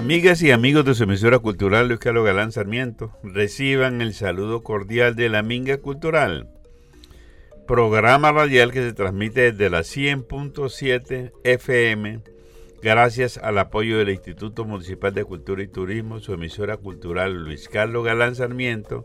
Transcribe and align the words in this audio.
Amigas 0.00 0.40
y 0.40 0.50
amigos 0.50 0.86
de 0.86 0.94
su 0.94 1.02
emisora 1.02 1.40
cultural 1.40 1.88
Luis 1.88 2.00
Carlos 2.00 2.24
Galán 2.24 2.52
Sarmiento, 2.52 3.12
reciban 3.22 4.00
el 4.00 4.14
saludo 4.14 4.62
cordial 4.62 5.14
de 5.14 5.28
la 5.28 5.42
Minga 5.42 5.76
Cultural, 5.76 6.48
programa 7.66 8.32
radial 8.32 8.72
que 8.72 8.80
se 8.80 8.94
transmite 8.94 9.52
desde 9.52 9.68
la 9.68 9.80
100.7 9.80 11.32
FM, 11.44 12.22
gracias 12.80 13.36
al 13.36 13.58
apoyo 13.58 13.98
del 13.98 14.08
Instituto 14.08 14.64
Municipal 14.64 15.12
de 15.12 15.26
Cultura 15.26 15.62
y 15.62 15.68
Turismo, 15.68 16.18
su 16.18 16.32
emisora 16.32 16.78
cultural 16.78 17.44
Luis 17.44 17.68
Carlos 17.68 18.02
Galán 18.02 18.34
Sarmiento 18.34 19.04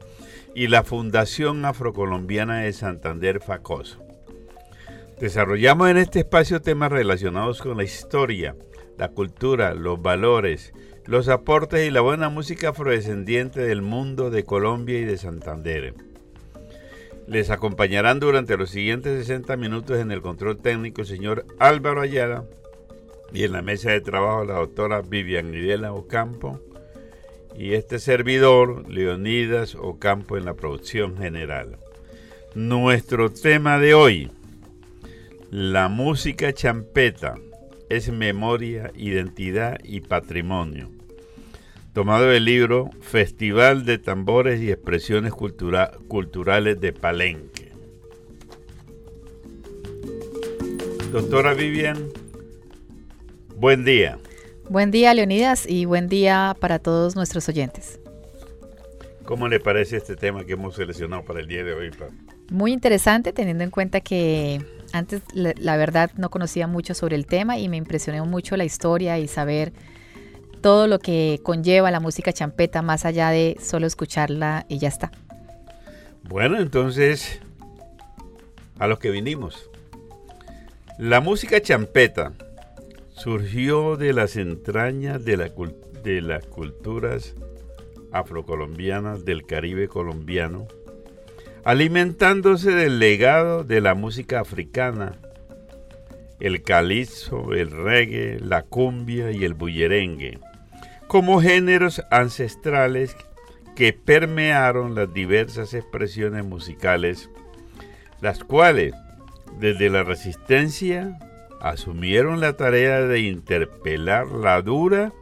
y 0.56 0.70
la 0.70 0.84
Fundación 0.84 1.66
Afrocolombiana 1.66 2.62
de 2.62 2.72
Santander 2.72 3.42
Facoso. 3.42 4.02
Desarrollamos 5.20 5.90
en 5.90 5.98
este 5.98 6.20
espacio 6.20 6.62
temas 6.62 6.90
relacionados 6.90 7.62
con 7.62 7.76
la 7.76 7.84
historia, 7.84 8.56
la 8.98 9.10
cultura, 9.10 9.74
los 9.74 10.02
valores, 10.02 10.74
los 11.06 11.28
aportes 11.30 11.88
y 11.88 11.92
la 11.92 12.02
buena 12.02 12.30
música 12.30 12.70
afrodescendiente 12.70 13.62
del 13.62 13.82
mundo 13.82 14.30
de 14.30 14.44
Colombia 14.44 15.00
y 15.00 15.06
de 15.06 15.18
Santander. 15.18 15.94
Les 17.28 17.50
acompañarán 17.50 18.20
durante 18.20 18.58
los 18.58 18.70
siguientes 18.70 19.18
60 19.20 19.58
minutos 19.58 20.00
en 20.00 20.12
el 20.12 20.22
control 20.22 20.58
técnico 20.58 21.04
señor 21.06 21.46
Álvaro 21.60 22.02
Ayala 22.02 22.46
y 23.34 23.44
en 23.44 23.52
la 23.52 23.62
mesa 23.62 23.92
de 23.92 24.02
trabajo 24.02 24.46
la 24.46 24.56
doctora 24.56 25.02
Vivian 25.02 25.52
Nidela 25.52 25.94
Ocampo 25.94 26.60
y 27.58 27.74
este 27.74 28.00
servidor 28.00 28.90
Leonidas 28.90 29.76
Ocampo 29.76 30.38
en 30.38 30.46
la 30.46 30.54
producción 30.54 31.18
general. 31.18 31.78
Nuestro 32.54 33.32
tema 33.32 33.80
de 33.80 33.94
hoy, 33.94 34.32
la 35.52 35.88
música 35.90 36.54
champeta 36.54 37.36
es 37.90 38.10
memoria, 38.10 38.92
identidad 38.96 39.78
y 39.84 40.02
patrimonio. 40.02 40.90
Tomado 41.94 42.28
del 42.28 42.46
libro 42.46 42.90
Festival 43.00 43.86
de 43.86 43.98
Tambores 43.98 44.62
y 44.62 44.72
Expresiones 44.72 45.34
Culturales 45.34 46.82
de 46.82 46.92
Palenque. 46.94 47.72
Doctora 51.12 51.54
Vivian, 51.54 52.10
buen 53.56 53.86
día. 53.86 54.18
Buen 54.68 54.92
día, 54.92 55.14
Leonidas, 55.14 55.66
y 55.70 55.86
buen 55.86 56.10
día 56.10 56.58
para 56.60 56.80
todos 56.80 57.16
nuestros 57.16 57.48
oyentes. 57.48 58.00
¿Cómo 59.24 59.48
le 59.48 59.60
parece 59.60 59.98
este 59.98 60.16
tema 60.16 60.44
que 60.44 60.54
hemos 60.54 60.76
seleccionado 60.76 61.24
para 61.24 61.40
el 61.40 61.48
día 61.48 61.64
de 61.64 61.74
hoy? 61.74 61.92
Muy 62.52 62.74
interesante, 62.74 63.32
teniendo 63.32 63.64
en 63.64 63.72
cuenta 63.72 64.02
que 64.02 64.62
antes, 64.96 65.22
la, 65.34 65.78
verdad, 65.78 66.12
no 66.16 66.30
conocía 66.30 66.68
mucho 66.68 66.94
sobre 66.94 67.18
el 67.18 67.26
tema 67.26 67.58
y 67.58 67.68
me 67.68 67.76
impresionó 67.76 68.26
mucho 68.26 68.56
la 68.56 68.64
historia 68.64 69.20
y 69.20 69.28
saber 69.28 69.74
todo 70.62 70.88
lo 70.88 71.00
que 71.00 71.42
conlleva 71.44 71.92
la 71.92 72.00
música 72.00 72.32
champeta, 72.32 72.82
más 72.82 73.06
allá 73.06 73.30
de 73.30 73.58
solo 73.62 73.88
escucharla 73.88 74.66
y 74.70 74.80
ya 74.80 74.88
está. 74.88 75.12
Bueno, 76.24 76.60
entonces, 76.60 77.42
a 78.80 78.88
los 78.88 79.00
que 79.00 79.12
vinimos. 79.12 79.70
La 80.98 81.20
música 81.20 81.62
champeta 81.62 82.32
surgió 83.14 83.98
de 83.98 84.14
las 84.14 84.38
entrañas 84.38 85.26
de, 85.26 85.36
la, 85.36 85.52
de 86.04 86.22
las 86.22 86.46
culturas 86.46 87.36
afrocolombianas 88.14 89.26
del 89.26 89.46
Caribe 89.46 89.90
colombiano 89.90 90.68
alimentándose 91.66 92.70
del 92.70 93.00
legado 93.00 93.64
de 93.64 93.82
la 93.82 93.96
música 93.96 94.40
africana, 94.40 95.14
el 96.40 96.62
calizo, 96.62 97.54
el 97.54 97.72
reggae, 97.72 98.40
la 98.40 98.62
cumbia 98.62 99.32
y 99.32 99.44
el 99.44 99.56
bullerengue, 99.56 100.38
como 101.08 101.42
géneros 101.42 102.04
ancestrales 102.12 103.18
que 103.76 103.94
permearon 103.94 104.94
las 104.94 105.12
diversas 105.12 105.74
expresiones 105.74 106.46
musicales, 106.46 107.32
las 108.22 108.44
cuales, 108.44 108.94
desde 109.60 109.90
la 109.90 110.04
resistencia, 110.04 111.18
asumieron 111.62 112.42
la 112.42 112.54
tarea 112.54 113.02
de 113.02 113.22
interpelar 113.22 114.28
la 114.28 114.62
dura 114.62 115.14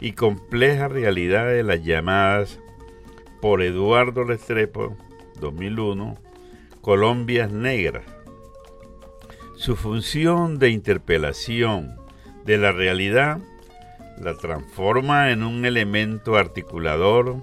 y 0.00 0.12
compleja 0.12 0.88
realidad 0.88 1.46
de 1.48 1.62
las 1.62 1.84
llamadas 1.84 2.58
por 3.42 3.60
Eduardo 3.60 4.24
Restrepo 4.24 4.96
2001, 5.40 6.16
Colombias 6.80 7.50
Negras. 7.50 8.04
Su 9.56 9.76
función 9.76 10.58
de 10.58 10.70
interpelación 10.70 11.96
de 12.44 12.58
la 12.58 12.72
realidad 12.72 13.40
la 14.20 14.34
transforma 14.34 15.30
en 15.30 15.42
un 15.42 15.64
elemento 15.64 16.36
articulador, 16.36 17.36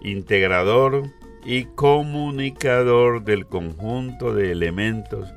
integrador 0.00 1.04
y 1.44 1.64
comunicador 1.64 3.24
del 3.24 3.46
conjunto 3.46 4.34
de 4.34 4.50
elementos 4.50 5.32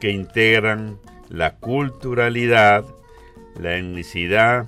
que 0.00 0.10
integran 0.10 0.98
la 1.28 1.56
culturalidad, 1.56 2.84
la 3.58 3.76
etnicidad, 3.76 4.66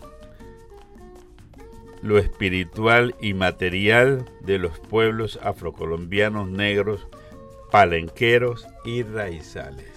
lo 2.03 2.19
espiritual 2.19 3.15
y 3.21 3.35
material 3.35 4.25
de 4.41 4.59
los 4.59 4.79
pueblos 4.79 5.39
afrocolombianos 5.43 6.49
negros, 6.49 7.07
palenqueros 7.71 8.67
y 8.85 9.03
raizales. 9.03 9.91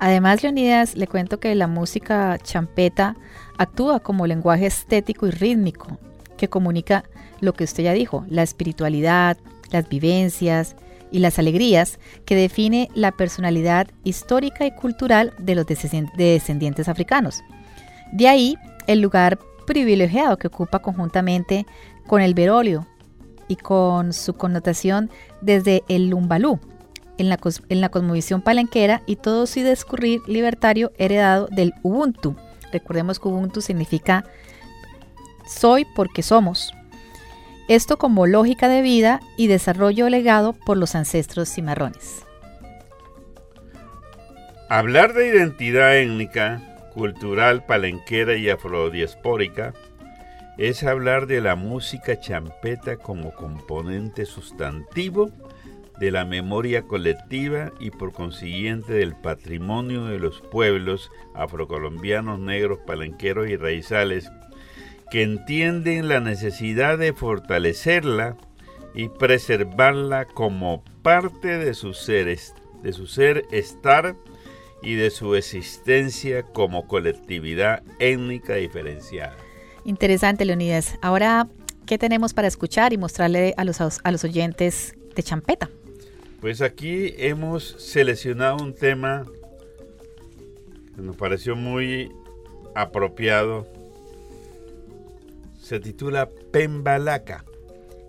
Además, 0.00 0.42
Leonidas, 0.42 0.96
le 0.96 1.06
cuento 1.06 1.38
que 1.38 1.54
la 1.54 1.68
música 1.68 2.36
champeta 2.42 3.16
actúa 3.56 4.00
como 4.00 4.26
lenguaje 4.26 4.66
estético 4.66 5.28
y 5.28 5.30
rítmico 5.30 5.98
que 6.36 6.48
comunica 6.48 7.04
lo 7.40 7.52
que 7.52 7.64
usted 7.64 7.84
ya 7.84 7.92
dijo, 7.92 8.24
la 8.28 8.42
espiritualidad, 8.42 9.36
las 9.70 9.88
vivencias 9.88 10.74
y 11.12 11.20
las 11.20 11.38
alegrías 11.38 12.00
que 12.24 12.34
define 12.34 12.88
la 12.94 13.12
personalidad 13.12 13.86
histórica 14.02 14.66
y 14.66 14.74
cultural 14.74 15.34
de 15.38 15.54
los 15.54 15.66
descendientes 15.66 16.88
africanos. 16.88 17.42
De 18.12 18.28
ahí 18.28 18.56
el 18.86 19.00
lugar 19.00 19.38
privilegiado 19.66 20.36
que 20.36 20.48
ocupa 20.48 20.80
conjuntamente 20.80 21.66
con 22.06 22.20
el 22.20 22.34
berolio 22.34 22.86
y 23.48 23.56
con 23.56 24.12
su 24.12 24.34
connotación 24.34 25.10
desde 25.40 25.82
el 25.88 26.08
lumbalú 26.08 26.60
en 27.18 27.28
la, 27.28 27.38
en 27.68 27.80
la 27.80 27.88
cosmovisión 27.88 28.42
palenquera 28.42 29.02
y 29.06 29.16
todo 29.16 29.46
su 29.46 29.60
discurrir 29.60 30.20
libertario 30.26 30.92
heredado 30.98 31.48
del 31.50 31.74
Ubuntu. 31.82 32.36
Recordemos 32.72 33.18
que 33.18 33.28
Ubuntu 33.28 33.60
significa 33.60 34.24
soy 35.46 35.84
porque 35.84 36.22
somos. 36.22 36.72
Esto 37.68 37.96
como 37.96 38.26
lógica 38.26 38.68
de 38.68 38.82
vida 38.82 39.20
y 39.36 39.46
desarrollo 39.46 40.08
legado 40.08 40.52
por 40.52 40.76
los 40.76 40.94
ancestros 40.94 41.48
cimarrones. 41.48 42.24
Hablar 44.68 45.12
de 45.12 45.28
identidad 45.28 45.96
étnica 45.96 46.71
cultural 46.92 47.64
palenquera 47.64 48.36
y 48.36 48.50
afrodiaspórica 48.50 49.72
es 50.58 50.84
hablar 50.84 51.26
de 51.26 51.40
la 51.40 51.56
música 51.56 52.20
champeta 52.20 52.96
como 52.96 53.32
componente 53.34 54.26
sustantivo 54.26 55.30
de 55.98 56.10
la 56.10 56.24
memoria 56.24 56.82
colectiva 56.82 57.72
y 57.80 57.90
por 57.90 58.12
consiguiente 58.12 58.92
del 58.92 59.14
patrimonio 59.14 60.06
de 60.06 60.18
los 60.18 60.40
pueblos 60.40 61.10
afrocolombianos, 61.34 62.38
negros, 62.38 62.80
palenqueros 62.86 63.48
y 63.48 63.56
raizales, 63.56 64.30
que 65.10 65.22
entienden 65.22 66.08
la 66.08 66.20
necesidad 66.20 66.98
de 66.98 67.12
fortalecerla 67.12 68.36
y 68.94 69.08
preservarla 69.08 70.26
como 70.26 70.82
parte 71.02 71.58
de 71.58 71.74
su 71.74 71.94
ser, 71.94 72.36
de 72.82 72.92
su 72.92 73.06
ser 73.06 73.44
estar 73.50 74.16
y 74.82 74.94
de 74.94 75.10
su 75.10 75.34
existencia 75.34 76.42
como 76.42 76.86
colectividad 76.86 77.82
étnica 77.98 78.54
diferenciada. 78.54 79.36
Interesante, 79.84 80.44
Leonidas. 80.44 80.98
Ahora, 81.00 81.48
¿qué 81.86 81.98
tenemos 81.98 82.34
para 82.34 82.48
escuchar 82.48 82.92
y 82.92 82.98
mostrarle 82.98 83.54
a 83.56 83.64
los, 83.64 83.80
a 83.80 84.10
los 84.12 84.24
oyentes 84.24 84.94
de 85.14 85.22
Champeta? 85.22 85.70
Pues 86.40 86.60
aquí 86.60 87.14
hemos 87.18 87.76
seleccionado 87.78 88.56
un 88.56 88.74
tema 88.74 89.24
que 90.96 91.02
nos 91.02 91.16
pareció 91.16 91.54
muy 91.56 92.10
apropiado. 92.74 93.66
Se 95.60 95.78
titula 95.78 96.28
Pembalaca. 96.50 97.44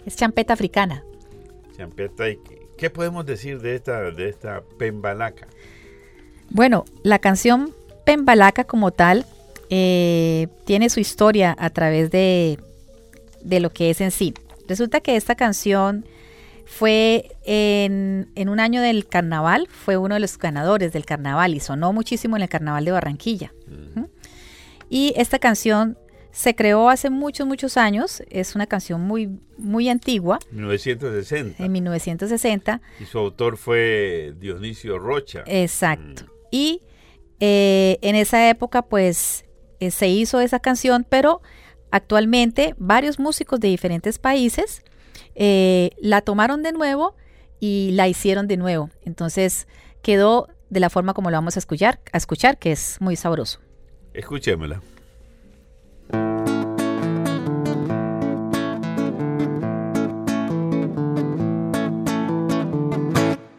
Es 0.06 0.16
champeta 0.16 0.54
africana. 0.54 1.04
Champeta, 1.78 2.26
¿qué 2.78 2.90
podemos 2.90 3.26
decir 3.26 3.62
de 3.62 3.76
esta, 3.76 4.12
de 4.12 4.30
esta 4.30 4.64
Pembalaca? 4.78 5.48
Bueno, 6.54 6.86
la 7.04 7.20
canción 7.20 7.74
Pembalaca 8.06 8.64
como 8.64 8.92
tal 8.92 9.26
eh, 9.70 10.48
tiene 10.66 10.90
su 10.90 11.00
historia 11.00 11.56
a 11.58 11.70
través 11.72 12.12
de, 12.12 12.60
de, 13.42 13.60
lo 13.60 13.72
que 13.72 13.90
es 13.90 14.02
en 14.02 14.12
sí. 14.12 14.34
Resulta 14.68 15.02
que 15.02 15.16
esta 15.16 15.36
canción 15.36 16.06
fue 16.66 17.32
en, 17.44 18.28
un 18.36 18.60
año 18.60 18.82
del 18.82 19.08
carnaval, 19.08 19.68
fue 19.70 19.98
uno 19.98 20.14
de 20.14 20.20
los 20.20 20.38
ganadores 20.38 20.94
del 20.94 21.06
carnaval 21.06 21.56
y 21.56 21.60
sonó 21.60 21.92
muchísimo 21.92 22.36
en 22.36 22.44
el 22.44 22.50
carnaval 22.50 22.86
de 22.86 22.92
Barranquilla. 22.92 23.52
Y 24.90 25.14
esta 25.18 25.40
canción 25.40 25.98
Se 26.32 26.56
creó 26.56 26.90
hace 26.90 27.12
muchos, 27.12 27.46
muchos 27.46 27.78
años. 27.78 28.24
Es 28.30 28.56
una 28.56 28.66
canción 28.66 29.02
muy, 29.02 29.40
muy 29.58 29.88
antigua. 29.88 30.40
1960. 30.52 31.64
En 31.64 31.72
1960. 31.72 32.82
Y 33.00 33.06
su 33.06 33.20
autor 33.20 33.58
fue 33.58 34.34
Dionisio 34.40 34.98
Rocha. 34.98 35.44
Exacto. 35.46 36.24
Mm. 36.26 36.34
Y 36.54 36.82
eh, 37.40 37.98
en 38.04 38.16
esa 38.16 38.48
época, 38.48 38.84
pues, 38.84 39.44
eh, 39.80 39.90
se 39.90 40.08
hizo 40.08 40.40
esa 40.40 40.60
canción, 40.60 41.04
pero 41.10 41.42
actualmente 41.90 42.76
varios 42.78 43.18
músicos 43.18 43.60
de 43.60 43.70
diferentes 43.70 44.20
países 44.20 44.84
eh, 45.34 45.90
la 46.00 46.22
tomaron 46.22 46.62
de 46.62 46.72
nuevo 46.72 47.16
y 47.60 47.90
la 47.94 48.08
hicieron 48.08 48.48
de 48.48 48.58
nuevo. 48.58 48.92
Entonces 49.02 49.68
quedó 50.04 50.48
de 50.70 50.80
la 50.80 50.92
forma 50.92 51.16
como 51.16 51.32
lo 51.32 51.38
vamos 51.38 51.56
a 51.56 51.60
escuchar, 51.60 52.00
a 52.12 52.18
escuchar 52.18 52.60
que 52.60 52.72
es 52.72 52.98
muy 53.02 53.16
sabroso. 53.16 53.60
Escuchémosla. 54.14 54.80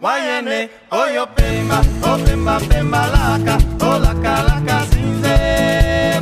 wayene 0.04 0.58
oyo 1.02 1.24
pemba 1.36 1.78
opemba 2.12 2.54
pemba 2.68 3.02
laka 3.14 3.54
olaka 3.90 4.34
laka 4.48 4.76
sinze. 4.90 5.36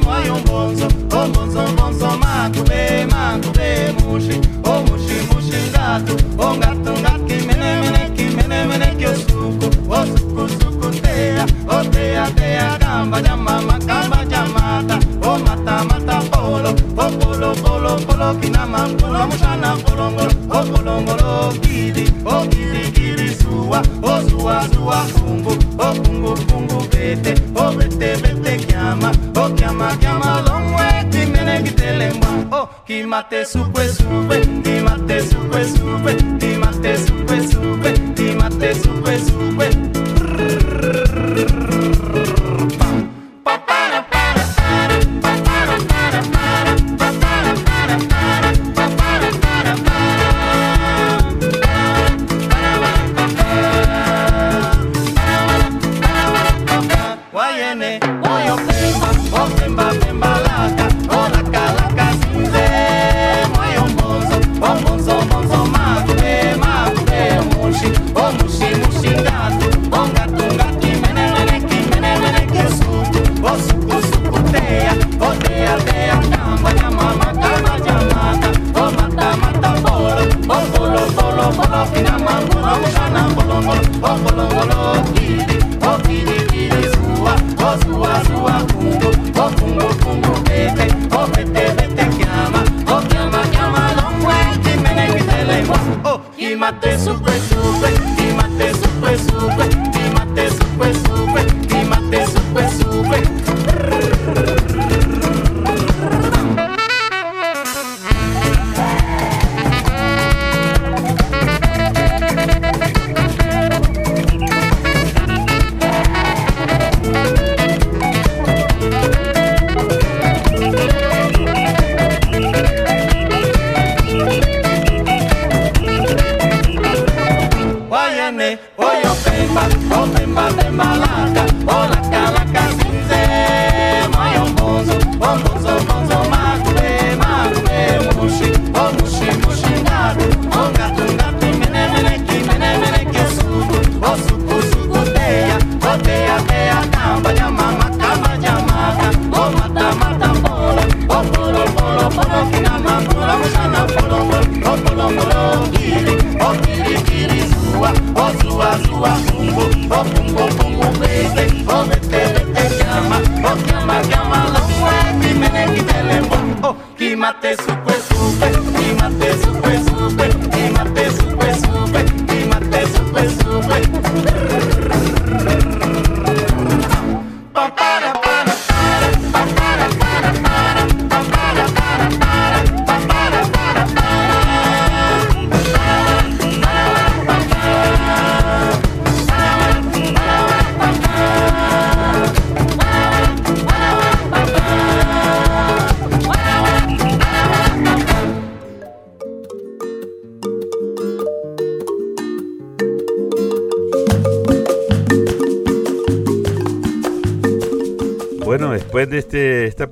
Mwayo 0.05 0.35
mbonzo 0.43 0.87
ombonzo 1.21 1.63
mbonzo 1.73 2.09
makube 2.23 2.83
makube 3.13 3.69
mushi 3.99 4.37
omushi 4.73 5.17
mushi 5.29 5.35
mushi 5.35 5.59
ngatu 5.71 6.15
ongatu 6.47 6.91
ngati 7.01 7.35
mene 7.47 7.69
mene 7.83 8.03
kimene 8.17 8.59
mene 8.69 8.89
kyosuku 8.99 9.67
osuku 9.99 10.43
suku 10.59 10.89
teya 11.03 11.45
oteya 11.77 12.25
teya 12.39 12.79
kamba 12.83 13.19
jamama 13.23 13.77
kamba 13.89 14.19
jamata 14.31 14.97
mata 15.39 15.85
mata 15.85 16.21
polo, 16.31 16.71
o 16.97 17.11
polo 17.19 17.55
polo 17.63 17.97
polo 18.07 18.35
kinama, 18.41 18.89
polo 18.99 19.27
mushana 19.27 19.77
polongolo, 19.85 20.33
o 20.51 20.63
polongolo 20.71 21.53
kidi, 21.63 22.05
o 22.25 22.29
oh, 22.41 22.47
kidi 22.49 22.93
kidi 22.93 23.29
suwa, 23.35 23.83
o 24.03 24.07
oh, 24.09 24.29
suwa 24.29 24.67
suwa 24.73 25.07
kungu, 25.15 25.53
o 25.79 25.95
kungu 26.03 26.35
kungu 26.47 26.79
bete, 26.91 27.35
o 27.57 27.73
bete 27.77 28.17
bete 28.23 28.67
kiama, 28.67 29.13
o 29.37 29.49
kiama 29.51 29.97
kiama 29.97 30.43
longwe, 30.47 31.05
kimene 31.11 31.63
kitelemwa, 31.63 32.29
o 32.53 32.69
kimate 32.87 33.45
supwe 33.45 33.89
supwe, 33.89 34.41
kimate 34.63 35.21
supwe 35.23 35.65
supwe, 35.69 36.15
kimate 36.39 36.97
supwe 36.99 37.43
supwe, 37.49 37.93
kimate 38.17 38.75
supwe 38.75 39.19
supwe. 39.19 39.82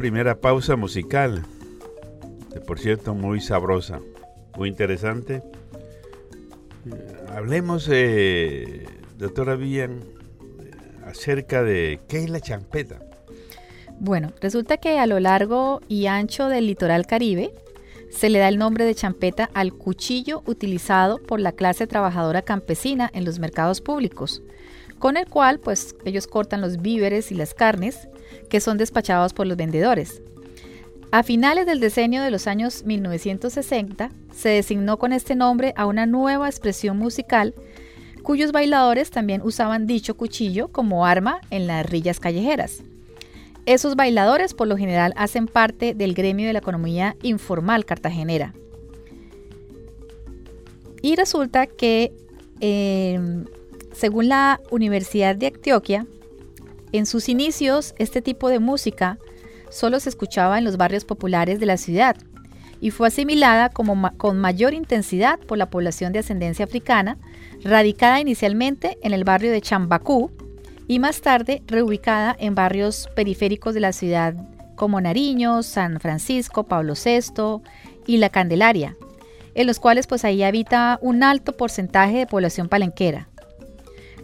Primera 0.01 0.41
pausa 0.41 0.77
musical, 0.77 1.45
que 2.51 2.59
por 2.59 2.79
cierto 2.79 3.15
muy 3.15 3.39
sabrosa, 3.39 4.01
muy 4.57 4.71
interesante, 4.71 5.43
eh, 6.87 7.17
hablemos, 7.37 7.87
eh, 7.93 8.87
doctora 9.19 9.57
Villan, 9.57 10.01
eh, 10.01 10.71
acerca 11.05 11.63
de 11.63 12.01
qué 12.09 12.25
es 12.25 12.31
la 12.31 12.41
champeta. 12.41 12.99
Bueno, 13.99 14.33
resulta 14.41 14.79
que 14.79 14.99
a 14.99 15.05
lo 15.05 15.21
largo 15.21 15.83
y 15.87 16.07
ancho 16.07 16.49
del 16.49 16.69
litoral 16.69 17.07
caribe 17.07 17.53
se 18.09 18.31
le 18.31 18.39
da 18.39 18.49
el 18.49 18.57
nombre 18.57 18.87
de 18.87 18.95
champeta 18.95 19.51
al 19.53 19.75
cuchillo 19.75 20.43
utilizado 20.47 21.19
por 21.19 21.41
la 21.41 21.53
clase 21.53 21.87
trabajadora 21.87 22.41
campesina 22.41 23.11
en 23.13 23.27
los 23.27 23.39
mercados 23.39 23.83
públicos, 23.83 24.43
con 24.99 25.19
el 25.19 25.27
cual 25.27 25.61
pues 25.61 25.95
ellos 26.07 26.27
cortan 26.27 26.63
los 26.63 26.81
víveres 26.81 27.31
y 27.33 27.35
las 27.35 27.53
carnes 27.53 28.09
que 28.49 28.61
son 28.61 28.79
despachados 28.79 29.33
por 29.33 29.47
los 29.47 29.57
vendedores. 29.57 30.23
A 31.13 31.23
finales 31.25 31.67
del 31.67 31.81
decenio 31.81 32.23
de 32.23 32.31
los 32.31 32.47
años 32.47 32.85
1960 32.85 34.11
se 34.33 34.49
designó 34.49 34.99
con 34.99 35.13
este 35.13 35.35
nombre 35.35 35.73
a 35.77 35.87
una 35.87 36.07
nueva 36.07 36.49
expresión 36.49 36.99
musical 36.99 37.55
cuyos 38.23 38.53
bailadores 38.53 39.11
también 39.11 39.43
usaban 39.43 39.87
dicho 39.87 40.17
cuchillo 40.17 40.69
como 40.69 41.05
arma 41.07 41.41
en 41.51 41.67
las 41.67 41.85
rillas 41.85 42.21
callejeras. 42.21 42.83
Esos 43.67 43.97
bailadores 43.97 44.55
por 44.55 44.69
lo 44.69 44.77
general 44.77 45.13
hacen 45.17 45.47
parte 45.47 45.95
del 45.95 46.15
gremio 46.15 46.47
de 46.47 46.53
la 46.53 46.61
economía 46.61 47.17
informal 47.23 47.85
cartagenera. 47.85 48.55
Y 51.03 51.17
resulta 51.17 51.67
que, 51.67 52.13
em, 52.61 53.47
según 53.93 54.29
la 54.29 54.61
Universidad 54.71 55.35
de 55.35 55.49
Antioquia, 55.49 56.07
en 56.93 57.07
sus 57.07 57.29
inicios 57.29 57.95
este 57.99 58.23
tipo 58.23 58.49
de 58.49 58.59
música 58.59 59.19
solo 59.71 60.01
se 60.01 60.09
escuchaba 60.09 60.59
en 60.59 60.65
los 60.65 60.77
barrios 60.77 61.05
populares 61.05 61.61
de 61.61 61.67
la 61.67 61.77
ciudad 61.77 62.17
y 62.81 62.91
fue 62.91 63.09
asimilada 63.09 63.69
con 63.69 64.39
mayor 64.39 64.75
intensidad 64.75 65.39
por 65.39 65.59
la 65.59 65.69
población 65.69 66.13
de 66.13 66.21
ascendencia 66.21 66.65
africana, 66.65 67.19
radicada 67.63 68.21
inicialmente 68.21 68.99
en 69.03 69.13
el 69.13 69.25
barrio 69.25 69.53
de 69.53 69.61
Chambacú 69.61 70.31
y 70.89 70.99
más 70.99 71.21
tarde 71.21 71.63
reubicada 71.67 72.35
en 72.39 72.55
barrios 72.55 73.09
periféricos 73.15 73.75
de 73.75 73.81
la 73.81 73.93
ciudad 73.93 74.35
como 74.77 75.01
Nariño, 75.01 75.63
San 75.63 76.01
Francisco, 76.01 76.65
Pablo 76.65 76.95
VI 76.95 77.61
y 78.07 78.17
La 78.17 78.31
Candelaria, 78.31 78.97
en 79.55 79.67
los 79.67 79.79
cuales 79.79 80.07
pues 80.07 80.25
ahí 80.25 80.43
habita 80.43 80.99
un 81.03 81.23
alto 81.23 81.55
porcentaje 81.55 82.17
de 82.17 82.27
población 82.27 82.71
palenquera. 82.71 83.29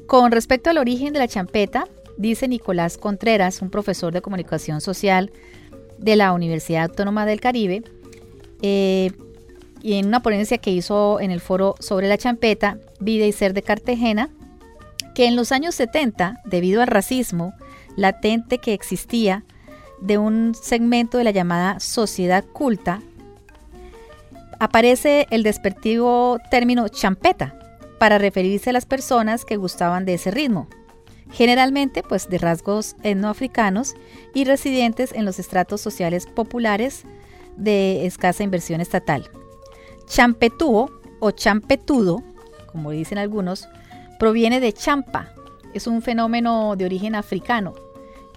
Con 0.06 0.32
respecto 0.32 0.70
al 0.70 0.78
origen 0.78 1.12
de 1.12 1.18
la 1.18 1.28
champeta, 1.28 1.86
dice 2.16 2.48
Nicolás 2.48 2.98
Contreras, 2.98 3.62
un 3.62 3.70
profesor 3.70 4.12
de 4.12 4.22
comunicación 4.22 4.80
social 4.80 5.30
de 5.98 6.16
la 6.16 6.32
Universidad 6.32 6.84
Autónoma 6.84 7.26
del 7.26 7.40
Caribe, 7.40 7.82
eh, 8.62 9.12
y 9.82 9.94
en 9.94 10.06
una 10.06 10.20
ponencia 10.20 10.58
que 10.58 10.70
hizo 10.70 11.20
en 11.20 11.30
el 11.30 11.40
foro 11.40 11.74
sobre 11.78 12.08
la 12.08 12.18
champeta, 12.18 12.78
Vida 12.98 13.26
y 13.26 13.32
Ser 13.32 13.52
de 13.52 13.62
Cartagena, 13.62 14.30
que 15.14 15.26
en 15.26 15.36
los 15.36 15.52
años 15.52 15.74
70, 15.74 16.40
debido 16.44 16.82
al 16.82 16.88
racismo 16.88 17.54
latente 17.96 18.58
que 18.58 18.74
existía 18.74 19.44
de 20.00 20.18
un 20.18 20.54
segmento 20.54 21.18
de 21.18 21.24
la 21.24 21.30
llamada 21.30 21.80
sociedad 21.80 22.44
culta, 22.44 23.00
aparece 24.58 25.26
el 25.30 25.42
despectivo 25.42 26.38
término 26.50 26.88
champeta 26.88 27.58
para 27.98 28.18
referirse 28.18 28.70
a 28.70 28.72
las 28.72 28.86
personas 28.86 29.44
que 29.44 29.56
gustaban 29.56 30.04
de 30.04 30.14
ese 30.14 30.30
ritmo, 30.30 30.68
generalmente 31.30 32.02
pues 32.02 32.28
de 32.28 32.38
rasgos 32.38 32.96
etnoafricanos 33.02 33.94
y 34.34 34.44
residentes 34.44 35.12
en 35.12 35.24
los 35.24 35.38
estratos 35.38 35.80
sociales 35.80 36.26
populares 36.26 37.04
de 37.56 38.06
escasa 38.06 38.42
inversión 38.42 38.80
estatal. 38.80 39.30
Champetúo 40.06 40.90
o 41.20 41.30
champetudo, 41.30 42.22
como 42.66 42.90
dicen 42.90 43.18
algunos, 43.18 43.68
proviene 44.18 44.60
de 44.60 44.72
champa. 44.72 45.32
Es 45.74 45.86
un 45.86 46.02
fenómeno 46.02 46.76
de 46.76 46.84
origen 46.84 47.14
africano 47.14 47.74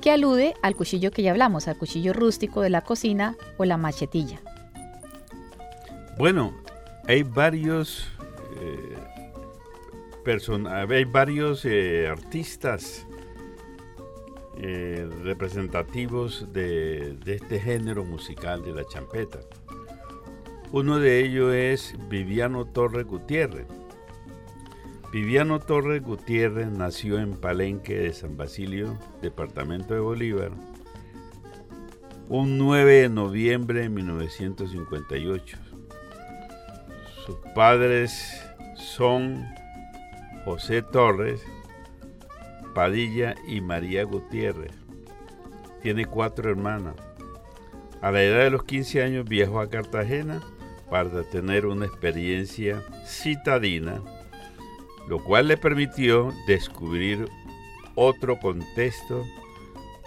que 0.02 0.12
alude 0.12 0.54
al 0.62 0.76
cuchillo 0.76 1.12
que 1.12 1.22
ya 1.22 1.32
hablamos, 1.32 1.68
al 1.68 1.78
cuchillo 1.78 2.14
rústico 2.14 2.62
de 2.62 2.70
la 2.70 2.82
cocina 2.82 3.36
o 3.58 3.66
la 3.66 3.78
machetilla. 3.78 4.40
Bueno, 6.18 6.54
hay 7.08 7.24
varios 7.24 8.08
eh, 8.60 8.98
hay 10.70 11.06
varios 11.06 11.66
eh, 11.66 12.08
artistas 12.08 13.08
eh, 14.58 15.10
representativos 15.24 16.54
de, 16.54 17.18
este 17.26 17.60
género 17.60 18.06
musical 18.06 18.64
de 18.64 18.74
la 18.74 18.86
champeta. 18.86 19.40
Uno 20.72 21.00
de 21.00 21.22
ellos 21.26 21.54
es 21.54 21.96
Viviano 22.10 22.66
Torres 22.66 23.08
Gutiérrez. 23.08 23.66
Viviano 25.12 25.60
Torres 25.60 26.04
Gutiérrez 26.04 26.68
nació 26.68 27.18
en 27.18 27.32
Palenque 27.32 27.98
de 27.98 28.14
San 28.14 28.38
Basilio, 28.38 29.00
departamento 29.24 29.96
de 29.96 30.02
Bolívar, 30.02 30.52
un 32.28 32.60
9 32.60 33.02
de 33.02 33.10
noviembre 33.10 33.82
de 33.82 33.90
1958. 33.90 35.58
Sus 37.26 37.38
padres 37.56 38.46
son 38.76 39.59
José 40.46 40.82
Torres, 40.82 41.42
Padilla 42.74 43.36
y 43.48 43.62
María 43.62 44.04
Gutiérrez. 44.04 44.72
Tiene 45.82 46.06
cuatro 46.06 46.50
hermanas. 46.50 46.96
A 48.02 48.12
la 48.12 48.24
edad 48.24 48.44
de 48.44 48.50
los 48.50 48.64
15 48.64 49.04
años 49.04 49.26
viajó 49.28 49.60
a 49.60 49.70
Cartagena 49.70 50.42
para 50.90 51.24
tener 51.24 51.66
una 51.66 51.86
experiencia 51.86 52.82
citadina, 53.06 54.02
lo 55.08 55.24
cual 55.24 55.48
le 55.48 55.58
permitió 55.58 56.34
descubrir 56.48 57.30
otro 57.96 58.40
contexto 58.40 59.26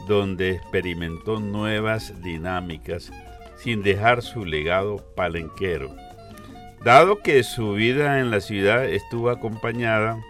donde 0.09 0.53
experimentó 0.53 1.41
nuevas 1.41 2.23
dinámicas 2.23 3.13
sin 3.57 3.83
dejar 3.83 4.23
su 4.23 4.45
legado 4.45 4.97
palenquero. 5.15 5.95
Dado 6.85 7.21
que 7.21 7.45
su 7.45 7.75
vida 7.75 8.19
en 8.19 8.31
la 8.33 8.41
ciudad 8.41 8.85
estuvo 8.85 9.31
acompañada 9.31 10.21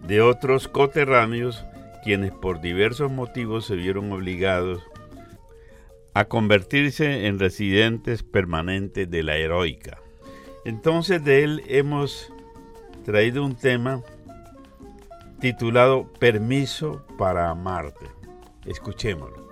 de 0.00 0.20
otros 0.20 0.68
coterráneos 0.68 1.64
quienes 2.02 2.30
por 2.30 2.60
diversos 2.60 3.10
motivos 3.10 3.64
se 3.64 3.74
vieron 3.74 4.12
obligados 4.12 4.82
a 6.12 6.26
convertirse 6.26 7.26
en 7.26 7.38
residentes 7.38 8.22
permanentes 8.22 9.10
de 9.10 9.22
la 9.22 9.36
heroica. 9.36 9.98
Entonces 10.66 11.24
de 11.24 11.42
él 11.42 11.62
hemos 11.68 12.30
traído 13.04 13.44
un 13.44 13.56
tema 13.56 14.02
titulado 15.40 16.06
Permiso 16.18 17.02
para 17.16 17.48
amarte. 17.48 18.06
Escuchémoslo. 18.66 19.43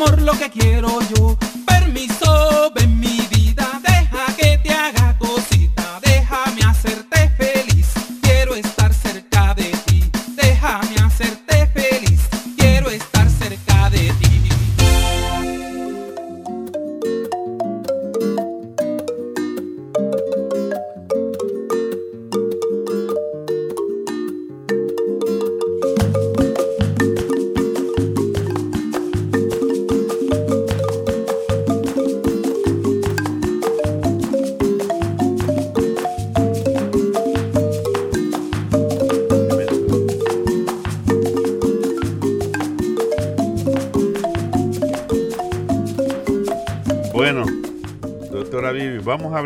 Amor 0.00 0.22
lo 0.22 0.32
que 0.32 0.50
quiero 0.50 0.88
yo. 1.14 1.49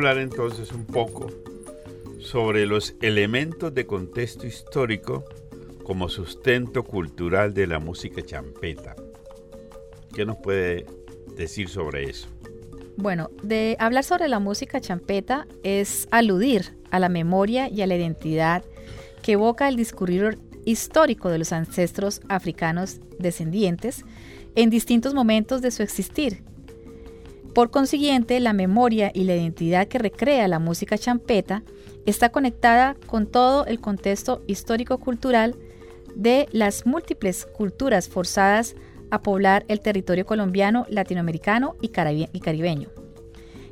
Hablar 0.06 0.22
entonces 0.22 0.70
un 0.72 0.84
poco 0.84 1.30
sobre 2.18 2.66
los 2.66 2.94
elementos 3.00 3.72
de 3.72 3.86
contexto 3.86 4.46
histórico 4.46 5.24
como 5.82 6.10
sustento 6.10 6.82
cultural 6.82 7.54
de 7.54 7.66
la 7.66 7.78
música 7.78 8.20
champeta. 8.20 8.96
¿Qué 10.14 10.26
nos 10.26 10.36
puede 10.36 10.84
decir 11.38 11.70
sobre 11.70 12.10
eso? 12.10 12.28
Bueno, 12.98 13.30
de 13.42 13.76
hablar 13.78 14.04
sobre 14.04 14.28
la 14.28 14.40
música 14.40 14.78
champeta 14.78 15.46
es 15.62 16.06
aludir 16.10 16.76
a 16.90 16.98
la 16.98 17.08
memoria 17.08 17.70
y 17.70 17.80
a 17.80 17.86
la 17.86 17.96
identidad 17.96 18.62
que 19.22 19.32
evoca 19.32 19.68
el 19.68 19.76
discurrir 19.76 20.38
histórico 20.66 21.30
de 21.30 21.38
los 21.38 21.50
ancestros 21.52 22.20
africanos 22.28 23.00
descendientes 23.18 24.04
en 24.54 24.68
distintos 24.68 25.14
momentos 25.14 25.62
de 25.62 25.70
su 25.70 25.82
existir. 25.82 26.42
Por 27.54 27.70
consiguiente, 27.70 28.40
la 28.40 28.52
memoria 28.52 29.12
y 29.14 29.24
la 29.24 29.36
identidad 29.36 29.86
que 29.86 29.98
recrea 29.98 30.48
la 30.48 30.58
música 30.58 30.98
champeta 30.98 31.62
está 32.04 32.30
conectada 32.30 32.96
con 33.06 33.26
todo 33.26 33.64
el 33.66 33.80
contexto 33.80 34.42
histórico-cultural 34.48 35.54
de 36.16 36.48
las 36.52 36.84
múltiples 36.84 37.46
culturas 37.46 38.08
forzadas 38.08 38.74
a 39.10 39.22
poblar 39.22 39.64
el 39.68 39.80
territorio 39.80 40.26
colombiano, 40.26 40.86
latinoamericano 40.88 41.76
y, 41.80 41.88
caribe- 41.88 42.28
y 42.32 42.40
caribeño. 42.40 42.88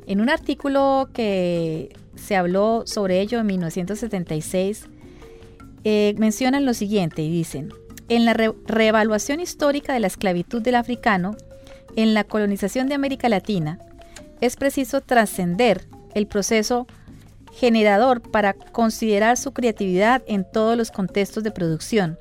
En 0.07 0.21
un 0.21 0.29
artículo 0.29 1.09
que 1.13 1.89
se 2.15 2.35
habló 2.37 2.83
sobre 2.85 3.19
ello 3.21 3.39
en 3.39 3.45
1976, 3.47 4.85
eh, 5.83 6.15
mencionan 6.17 6.65
lo 6.65 6.73
siguiente 6.73 7.21
y 7.21 7.29
dicen, 7.29 7.73
en 8.07 8.25
la 8.25 8.33
re- 8.33 8.53
reevaluación 8.65 9.39
histórica 9.41 9.93
de 9.93 9.99
la 9.99 10.07
esclavitud 10.07 10.61
del 10.61 10.75
africano, 10.75 11.35
en 11.95 12.13
la 12.13 12.23
colonización 12.23 12.87
de 12.87 12.95
América 12.95 13.29
Latina, 13.29 13.79
es 14.41 14.55
preciso 14.55 15.01
trascender 15.01 15.85
el 16.13 16.27
proceso 16.27 16.87
generador 17.53 18.21
para 18.21 18.53
considerar 18.53 19.37
su 19.37 19.53
creatividad 19.53 20.23
en 20.27 20.45
todos 20.49 20.75
los 20.75 20.91
contextos 20.91 21.43
de 21.43 21.51
producción, 21.51 22.17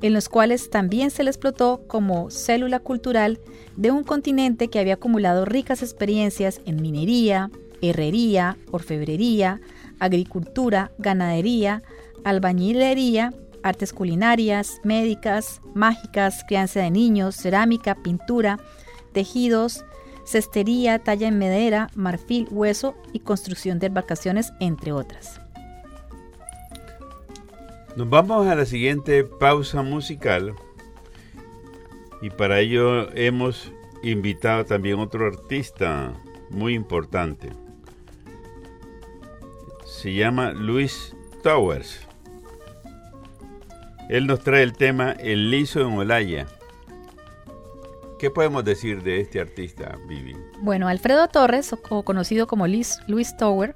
en 0.00 0.14
los 0.14 0.28
cuales 0.28 0.70
también 0.70 1.10
se 1.10 1.22
le 1.22 1.30
explotó 1.30 1.82
como 1.86 2.30
célula 2.30 2.80
cultural 2.80 3.38
de 3.76 3.90
un 3.90 4.02
continente 4.02 4.68
que 4.68 4.78
había 4.78 4.94
acumulado 4.94 5.44
ricas 5.44 5.82
experiencias 5.82 6.60
en 6.66 6.82
minería, 6.82 7.50
herrería, 7.80 8.56
orfebrería, 8.70 9.60
agricultura, 9.98 10.90
ganadería, 10.98 11.82
albañilería, 12.24 13.32
artes 13.62 13.92
culinarias, 13.92 14.80
médicas, 14.82 15.60
mágicas, 15.74 16.44
crianza 16.46 16.80
de 16.80 16.90
niños, 16.90 17.36
cerámica, 17.36 17.94
pintura, 18.02 18.58
tejidos, 19.12 19.84
cestería, 20.24 20.98
talla 20.98 21.28
en 21.28 21.38
madera, 21.38 21.90
marfil, 21.94 22.48
hueso 22.50 22.94
y 23.12 23.20
construcción 23.20 23.78
de 23.78 23.86
embarcaciones, 23.86 24.52
entre 24.60 24.92
otras. 24.92 25.40
Nos 27.96 28.08
vamos 28.08 28.46
a 28.46 28.54
la 28.54 28.64
siguiente 28.64 29.22
pausa 29.22 29.82
musical 29.82 30.54
y 32.22 32.30
para 32.30 32.60
ello 32.60 33.10
hemos 33.14 33.70
invitado 34.02 34.64
también 34.64 34.98
otro 34.98 35.26
artista 35.26 36.14
muy 36.50 36.74
importante. 36.74 37.50
Se 39.84 40.14
llama 40.14 40.52
Luis 40.52 41.14
Towers. 41.42 42.06
Él 44.08 44.26
nos 44.26 44.40
trae 44.40 44.62
el 44.62 44.72
tema 44.72 45.12
El 45.12 45.50
liso 45.50 45.80
en 45.80 45.98
Olaya. 45.98 46.46
¿Qué 48.22 48.30
podemos 48.30 48.64
decir 48.64 49.02
de 49.02 49.20
este 49.20 49.40
artista, 49.40 49.98
Vivi? 50.06 50.36
Bueno, 50.60 50.86
Alfredo 50.86 51.26
Torres, 51.26 51.74
conocido 52.04 52.46
como 52.46 52.68
Luis, 52.68 53.00
Luis 53.08 53.36
Tower, 53.36 53.74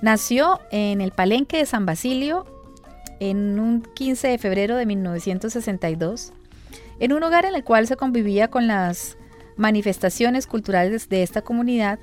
nació 0.00 0.60
en 0.70 1.00
el 1.00 1.10
Palenque 1.10 1.56
de 1.56 1.66
San 1.66 1.84
Basilio 1.84 2.46
en 3.18 3.58
un 3.58 3.82
15 3.82 4.28
de 4.28 4.38
febrero 4.38 4.76
de 4.76 4.86
1962, 4.86 6.32
en 7.00 7.12
un 7.12 7.24
hogar 7.24 7.44
en 7.44 7.56
el 7.56 7.64
cual 7.64 7.88
se 7.88 7.96
convivía 7.96 8.46
con 8.52 8.68
las 8.68 9.18
manifestaciones 9.56 10.46
culturales 10.46 11.08
de 11.08 11.24
esta 11.24 11.42
comunidad, 11.42 11.98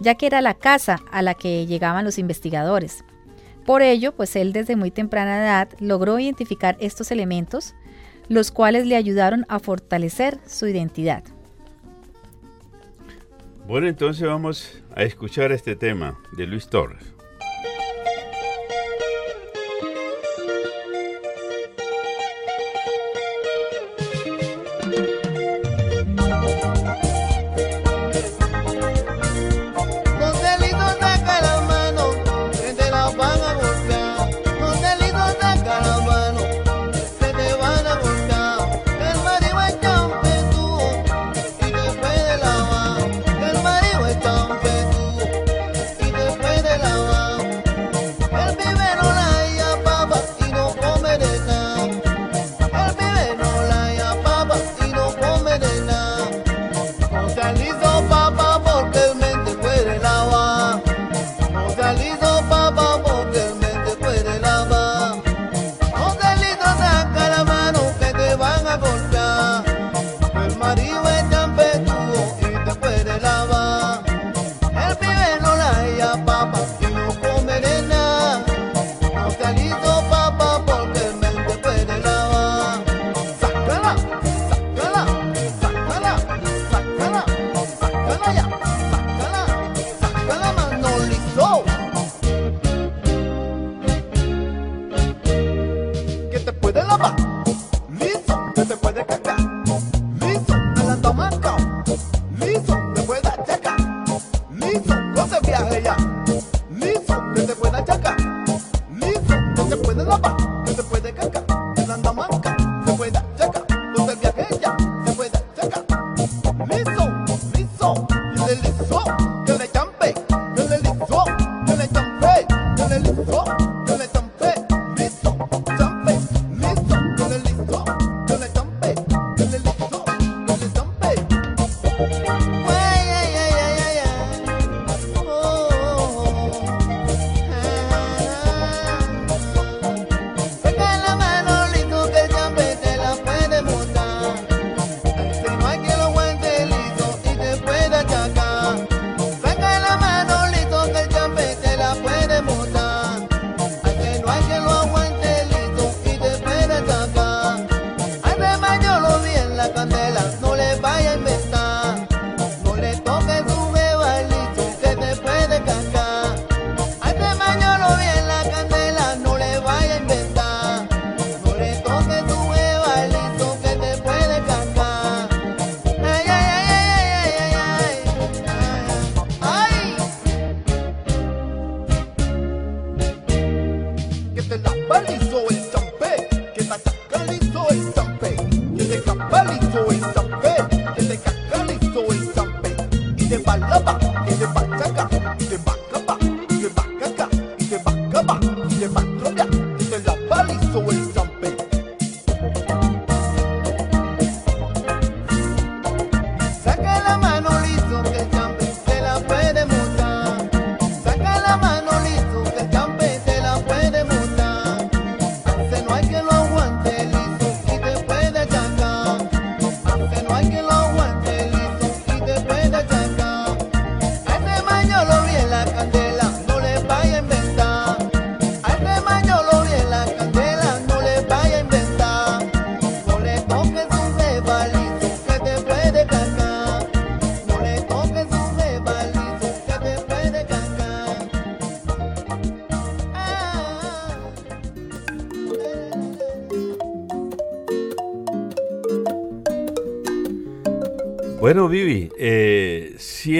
ya 0.00 0.16
que 0.16 0.26
era 0.26 0.40
la 0.40 0.54
casa 0.54 0.98
a 1.12 1.22
la 1.22 1.34
que 1.34 1.66
llegaban 1.66 2.04
los 2.04 2.18
investigadores. 2.18 3.04
Por 3.64 3.80
ello, 3.80 4.10
pues 4.10 4.34
él 4.34 4.52
desde 4.52 4.74
muy 4.74 4.90
temprana 4.90 5.38
edad 5.38 5.68
logró 5.78 6.18
identificar 6.18 6.76
estos 6.80 7.12
elementos, 7.12 7.76
los 8.28 8.50
cuales 8.50 8.86
le 8.86 8.96
ayudaron 8.96 9.44
a 9.48 9.58
fortalecer 9.58 10.38
su 10.46 10.66
identidad. 10.66 11.24
Bueno, 13.66 13.88
entonces 13.88 14.26
vamos 14.26 14.82
a 14.94 15.02
escuchar 15.02 15.50
este 15.50 15.74
tema 15.74 16.18
de 16.36 16.46
Luis 16.46 16.68
Torres. 16.68 17.15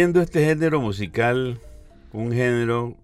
Siendo 0.06 0.22
este 0.22 0.44
género 0.44 0.80
musical 0.80 1.58
un 2.12 2.30
género 2.30 2.94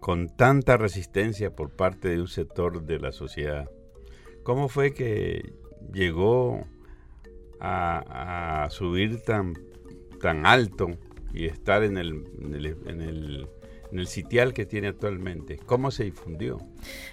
con 0.00 0.30
tanta 0.30 0.78
resistencia 0.78 1.54
por 1.54 1.68
parte 1.68 2.08
de 2.08 2.22
un 2.22 2.26
sector 2.26 2.86
de 2.86 2.98
la 2.98 3.12
sociedad, 3.12 3.68
¿cómo 4.42 4.70
fue 4.70 4.94
que 4.94 5.52
llegó 5.92 6.64
a, 7.60 8.66
subir 8.70 9.20
tan, 9.24 9.52
tan 10.22 10.46
alto 10.46 10.88
y 11.34 11.44
estar 11.44 11.82
en 11.82 11.98
el, 11.98 12.24
en 12.86 13.02
el, 13.02 14.06
sitial 14.06 14.54
que 14.54 14.64
tiene 14.64 14.88
actualmente? 14.88 15.58
¿Cómo 15.58 15.90
se 15.90 16.04
difundió? 16.04 16.56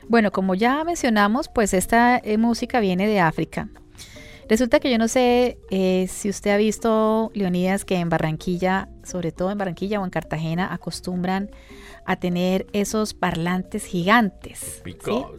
Bueno, 0.08 0.32
como 0.32 0.56
ya 0.56 0.82
mencionamos, 0.86 1.50
pues 1.50 1.74
esta 1.74 2.20
eh, 2.20 2.38
música 2.38 2.80
viene 2.80 3.06
de 3.06 3.20
África. 3.20 3.68
Resulta 4.50 4.80
que 4.80 4.90
yo 4.90 4.98
no 4.98 5.08
sé 5.08 5.58
eh, 5.70 6.08
si 6.10 6.30
usted 6.30 6.52
ha 6.52 6.58
visto, 6.58 7.32
Leonidas, 7.34 7.84
que 7.84 7.96
en 7.96 8.10
Barranquilla, 8.10 8.90
sobre 9.04 9.32
todo 9.32 9.52
en 9.52 9.58
Barranquilla 9.58 10.00
o 10.00 10.06
en 10.06 10.10
Cartagena, 10.10 10.74
acostumbran 10.74 11.52
a 12.06 12.16
tener 12.16 12.68
esos 12.72 13.14
parlantes 13.14 13.84
gigantes, 13.86 14.82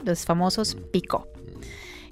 los 0.04 0.26
famosos 0.26 0.76
picó. 0.92 1.26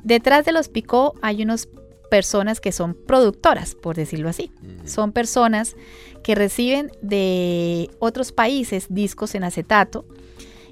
Detrás 0.03 0.47
de 0.47 0.53
los 0.53 0.69
picó 0.69 1.15
hay 1.21 1.43
unas 1.43 1.69
personas 2.11 2.61
que 2.61 2.73
son 2.73 2.95
productoras, 2.95 3.75
por 3.75 3.97
decirlo 3.97 4.31
así. 4.31 4.51
Son 4.87 5.13
personas 5.13 5.77
que 6.23 6.35
reciben 6.35 6.91
de 7.03 7.91
otros 7.99 8.33
países 8.33 8.87
discos 8.89 9.35
en 9.35 9.45
acetato 9.45 10.07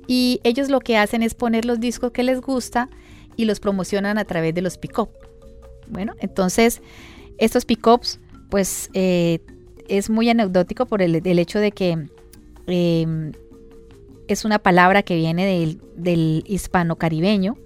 y 0.07 0.41
ellos 0.45 0.71
lo 0.71 0.81
que 0.81 0.97
hacen 0.97 1.23
es 1.23 1.35
poner 1.35 1.65
los 1.65 1.81
discos 1.81 2.13
que 2.13 2.23
les 2.23 2.41
gusta 2.41 2.89
y 3.37 3.45
los 3.45 3.61
promocionan 3.61 4.17
a 4.17 4.25
través 4.25 4.55
de 4.55 4.63
los 4.63 4.79
pick-up. 4.79 5.11
Bueno, 5.89 6.15
entonces 6.21 6.83
estos 7.39 7.65
pick-ups, 7.65 8.21
pues 8.51 8.91
eh, 8.95 9.41
es 9.89 10.11
muy 10.11 10.29
anecdótico 10.29 10.87
por 10.87 11.03
el, 11.03 11.15
hecho 11.39 11.59
de 11.59 11.73
que 11.73 12.07
em, 12.67 13.33
es 14.29 14.45
una 14.45 14.59
palabra 14.59 15.03
que 15.03 15.17
viene 15.17 15.45
del, 15.47 15.81
del 15.97 16.45
hispano 16.47 16.97
caribeño 16.97 17.57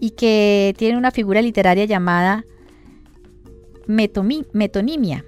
y 0.00 0.10
que 0.10 0.74
tiene 0.78 0.98
una 0.98 1.10
figura 1.10 1.42
literaria 1.42 1.84
llamada 1.84 2.44
metonimia, 3.86 5.24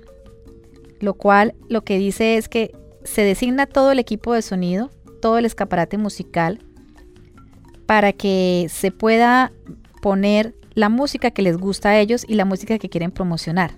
lo 1.01 1.15
cual 1.15 1.55
lo 1.69 1.85
que 1.85 1.99
dice 1.99 2.37
es 2.37 2.49
que 2.49 2.75
se 3.05 3.23
designa 3.23 3.67
todo 3.67 3.93
el 3.93 3.99
equipo 3.99 4.33
de 4.33 4.43
sonido, 4.43 4.91
todo 5.21 5.39
el 5.39 5.45
escaparate 5.45 5.99
musical, 5.99 6.61
para 7.87 8.13
que 8.13 8.67
se 8.71 8.91
pueda 8.91 9.53
poner 10.01 10.55
la 10.75 10.89
música 10.89 11.31
que 11.31 11.43
les 11.43 11.57
gusta 11.57 11.91
a 11.91 11.99
ellos 11.99 12.25
y 12.29 12.35
la 12.35 12.45
música 12.45 12.79
que 12.79 12.89
quieren 12.89 13.11
promocionar. 13.11 13.77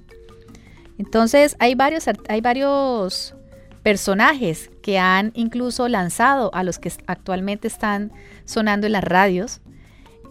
Entonces 0.99 1.57
hay 1.59 1.75
varios, 1.75 2.05
hay 2.29 2.41
varios 2.41 3.35
personajes 3.83 4.71
que 4.83 4.99
han 4.99 5.31
incluso 5.35 5.89
lanzado 5.89 6.53
a 6.55 6.65
los 6.65 6.79
que 6.79 6.91
actualmente 7.07 7.69
están 7.69 8.13
sonando 8.45 8.87
en 8.87 8.93
las 8.93 9.05
radios. 9.05 9.61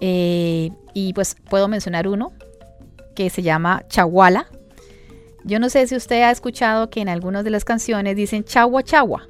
Eh, 0.01 0.71
y 0.93 1.13
pues 1.13 1.35
puedo 1.49 1.67
mencionar 1.67 2.07
uno 2.07 2.33
que 3.15 3.29
se 3.29 3.43
llama 3.43 3.83
Chaguala. 3.87 4.47
Yo 5.43 5.59
no 5.59 5.69
sé 5.69 5.85
si 5.87 5.95
usted 5.95 6.23
ha 6.23 6.31
escuchado 6.31 6.89
que 6.89 7.01
en 7.01 7.07
algunas 7.07 7.43
de 7.43 7.51
las 7.51 7.63
canciones 7.63 8.15
dicen 8.15 8.43
Chagua 8.43 8.83
Chagua. 8.83 9.29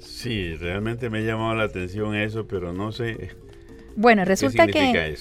Sí, 0.00 0.54
realmente 0.56 1.10
me 1.10 1.18
ha 1.18 1.22
llamado 1.22 1.54
la 1.54 1.64
atención 1.64 2.14
eso, 2.14 2.46
pero 2.46 2.72
no 2.72 2.92
sé. 2.92 3.30
Bueno, 3.96 4.24
resulta 4.24 4.66
que 4.66 5.16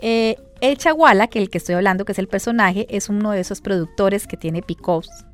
eh, 0.00 0.36
el 0.60 0.78
Chaguala, 0.78 1.28
que 1.28 1.38
el 1.38 1.50
que 1.50 1.58
estoy 1.58 1.74
hablando, 1.74 2.04
que 2.04 2.12
es 2.12 2.18
el 2.18 2.28
personaje, 2.28 2.86
es 2.90 3.08
uno 3.08 3.30
de 3.30 3.40
esos 3.40 3.60
productores 3.60 4.26
que 4.26 4.36
tiene 4.36 4.62
pickups. 4.62 5.24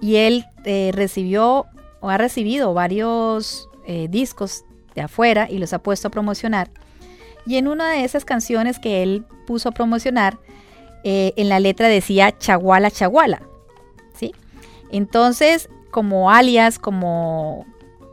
Y 0.00 0.16
él 0.16 0.46
eh, 0.64 0.90
recibió 0.94 1.66
o 2.00 2.10
ha 2.10 2.18
recibido 2.18 2.74
varios 2.74 3.68
eh, 3.86 4.08
discos 4.10 4.64
de 4.94 5.02
afuera 5.02 5.48
y 5.50 5.58
los 5.58 5.72
ha 5.72 5.78
puesto 5.78 6.08
a 6.08 6.10
promocionar. 6.10 6.70
Y 7.46 7.56
en 7.56 7.68
una 7.68 7.92
de 7.92 8.04
esas 8.04 8.24
canciones 8.24 8.78
que 8.78 9.02
él 9.02 9.24
puso 9.46 9.68
a 9.68 9.72
promocionar, 9.72 10.38
en 11.08 11.48
la 11.48 11.60
letra 11.60 11.86
decía 11.86 12.36
Chaguala 12.36 12.90
Chaguala. 12.90 13.40
¿sí? 14.12 14.34
Entonces, 14.90 15.68
como 15.92 16.32
alias, 16.32 16.80
como 16.80 17.64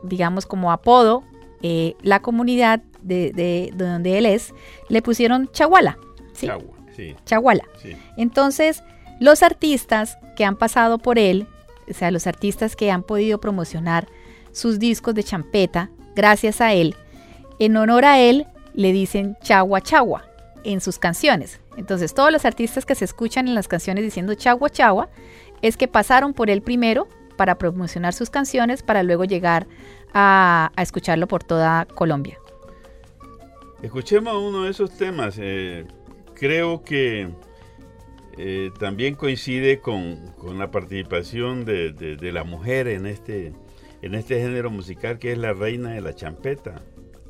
digamos 0.04 0.46
como 0.46 0.70
apodo, 0.70 1.24
la 1.60 2.22
comunidad 2.22 2.82
de, 3.04 3.70
donde 3.74 4.18
él 4.18 4.26
es, 4.26 4.52
le 4.88 5.02
pusieron 5.02 5.50
Chaguala. 5.52 5.98
¿sí? 6.32 6.48
Chaguala. 7.24 7.64
Entonces, 8.16 8.82
los 9.20 9.42
artistas 9.42 10.18
que 10.36 10.44
han 10.44 10.56
pasado 10.56 10.98
por 10.98 11.18
él, 11.18 11.46
o 11.88 11.92
sea, 11.92 12.10
los 12.10 12.26
artistas 12.26 12.76
que 12.76 12.90
han 12.90 13.02
podido 13.02 13.40
promocionar 13.40 14.08
sus 14.52 14.78
discos 14.78 15.14
de 15.14 15.24
champeta, 15.24 15.90
gracias 16.14 16.60
a 16.60 16.72
él, 16.72 16.96
en 17.58 17.76
honor 17.76 18.04
a 18.04 18.18
él, 18.20 18.46
le 18.74 18.92
dicen 18.92 19.36
Chagua 19.42 19.80
Chagua 19.80 20.24
en 20.64 20.80
sus 20.80 20.98
canciones. 20.98 21.60
Entonces, 21.76 22.14
todos 22.14 22.32
los 22.32 22.44
artistas 22.44 22.86
que 22.86 22.94
se 22.94 23.04
escuchan 23.04 23.48
en 23.48 23.54
las 23.54 23.68
canciones 23.68 24.04
diciendo 24.04 24.34
Chagua 24.34 24.70
Chagua, 24.70 25.08
es 25.62 25.76
que 25.76 25.88
pasaron 25.88 26.34
por 26.34 26.50
él 26.50 26.62
primero 26.62 27.08
para 27.36 27.56
promocionar 27.56 28.12
sus 28.12 28.30
canciones 28.30 28.82
para 28.82 29.02
luego 29.02 29.24
llegar 29.24 29.66
a 30.12 30.70
escucharlo 30.76 31.26
por 31.26 31.42
toda 31.42 31.86
Colombia. 31.86 32.38
Escuchemos 33.84 34.34
uno 34.42 34.64
de 34.64 34.70
esos 34.70 34.96
temas. 34.96 35.36
Eh, 35.38 35.84
creo 36.32 36.82
que 36.84 37.28
eh, 38.38 38.70
también 38.80 39.14
coincide 39.14 39.80
con, 39.80 40.32
la 40.56 40.70
participación 40.70 41.66
de, 41.66 42.16
la 42.32 42.44
mujer 42.44 42.88
en 42.88 43.04
este, 43.04 43.52
en 44.00 44.14
este 44.14 44.40
género 44.40 44.70
musical 44.70 45.18
que 45.18 45.32
es 45.32 45.38
la 45.38 45.52
reina 45.52 45.90
de 45.90 46.00
la 46.00 46.14
champeta, 46.14 46.80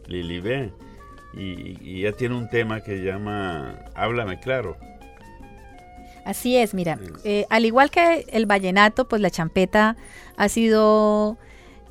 Lili 0.07 0.38
B. 0.38 0.71
Y, 1.37 2.03
ya 2.03 2.12
tiene 2.12 2.37
un 2.37 2.49
tema 2.49 2.83
que 2.83 3.03
llama 3.03 3.87
Háblame 3.97 4.38
claro. 4.38 4.77
Así 6.25 6.57
es, 6.57 6.73
mira, 6.73 7.01
eh, 7.25 7.47
al 7.51 7.64
igual 7.64 7.90
que 7.90 8.27
el 8.29 8.47
vallenato, 8.47 9.09
pues 9.09 9.21
la 9.21 9.31
champeta 9.31 9.97
ha 10.37 10.49
sido 10.49 11.37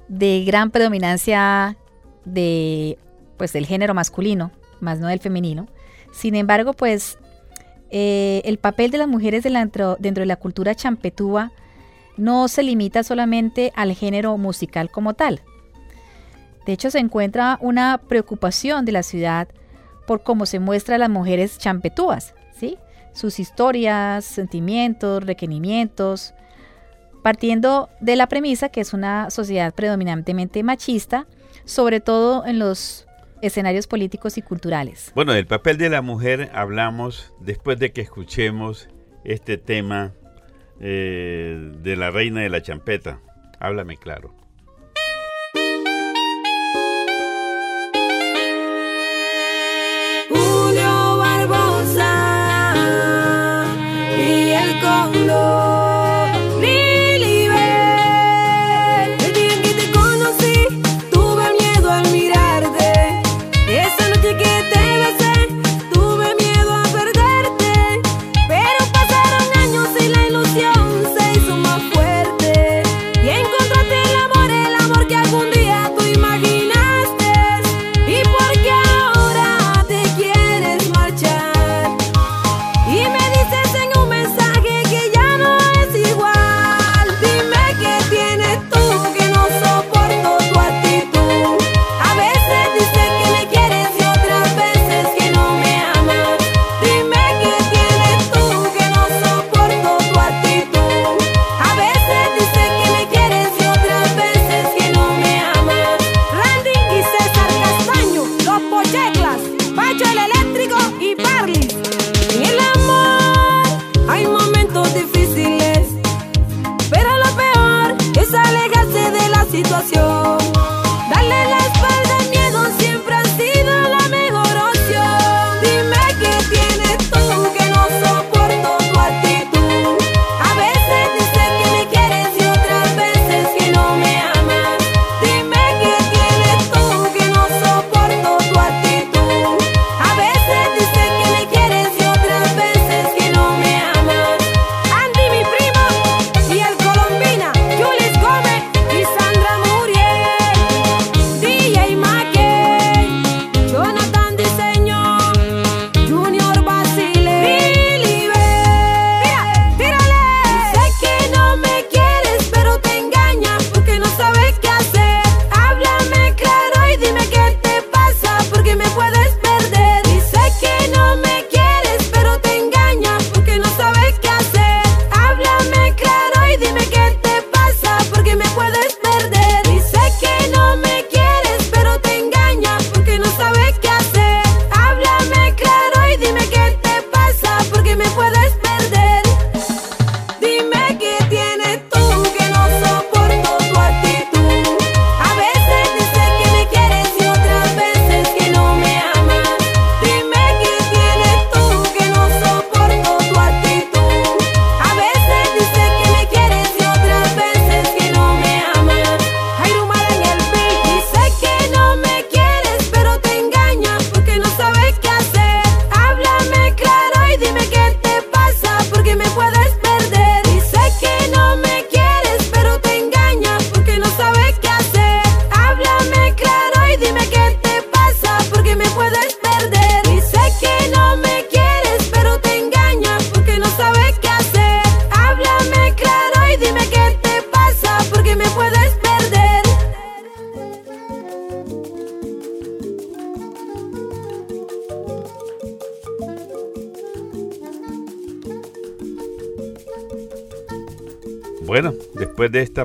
de 0.08 0.46
gran 0.46 0.72
predominancia 0.72 1.76
de 2.24 2.98
pues 3.38 3.54
del 3.54 3.66
género 3.66 3.94
masculino, 3.94 4.52
más 4.80 5.00
no 5.00 5.08
del 5.08 5.20
femenino. 5.20 5.68
Sin 6.12 6.36
embargo, 6.36 6.74
pues 6.74 7.18
eh, 7.90 8.42
el 8.46 8.58
papel 8.58 8.92
de 8.92 8.98
las 8.98 9.08
mujeres 9.08 9.44
dentro, 9.44 9.98
de 10.00 10.26
la 10.26 10.36
cultura 10.36 10.76
champetúa 10.76 11.52
no 12.18 12.48
se 12.48 12.64
limita 12.64 13.04
solamente 13.04 13.72
al 13.76 13.94
género 13.94 14.38
musical 14.38 14.90
como 14.92 15.14
tal. 15.14 15.42
De 16.66 16.74
hecho, 16.74 16.92
se 16.92 17.00
encuentra 17.00 17.58
una 17.62 18.00
preocupación 18.08 18.86
de 18.86 18.94
la 18.94 19.04
ciudad 19.04 19.48
por 20.08 20.24
cómo 20.24 20.46
se 20.46 20.60
muestra 20.60 20.96
a 20.96 21.00
las 21.00 21.10
mujeres 21.10 21.58
champetúas, 21.58 22.36
¿sí? 22.58 22.78
sus 23.14 23.40
historias, 23.40 24.26
sentimientos, 24.26 25.24
requerimientos, 25.24 26.34
partiendo 27.22 27.90
de 28.02 28.16
la 28.16 28.28
premisa 28.28 28.70
que 28.70 28.82
es 28.82 28.94
una 28.94 29.30
sociedad 29.30 29.74
predominantemente 29.74 30.64
machista, 30.64 31.28
sobre 31.66 32.00
todo 32.02 32.46
en 32.46 32.60
los 32.60 33.08
escenarios 33.44 33.88
políticos 33.88 34.38
y 34.38 34.42
culturales. 34.42 35.12
Bueno, 35.14 35.34
del 35.34 35.46
papel 35.46 35.78
de 35.78 35.90
la 35.90 36.02
mujer 36.02 36.50
hablamos 36.54 37.34
después 37.42 37.78
de 37.78 37.92
que 37.92 38.02
escuchemos 38.02 38.90
este 39.26 39.58
tema 39.58 40.14
eh, 40.80 41.72
de 41.82 41.96
la 41.96 42.10
reina 42.10 42.42
de 42.42 42.50
la 42.50 42.62
champeta. 42.62 43.20
Háblame 43.60 43.98
claro. 43.98 44.34
Julio 50.30 51.18
Barbosa 51.18 52.16
y 54.18 54.52
el 54.52 54.80
cóndor 54.82 55.83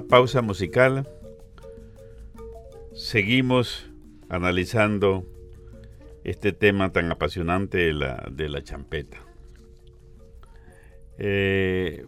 pausa 0.01 0.43
musical, 0.43 1.09
seguimos 2.95 3.91
analizando 4.29 5.25
este 6.25 6.53
tema 6.53 6.93
tan 6.93 7.11
apasionante 7.11 7.79
de 7.79 7.93
la, 7.93 8.29
de 8.31 8.49
la 8.49 8.63
champeta. 8.63 9.19
Eh, 11.19 12.07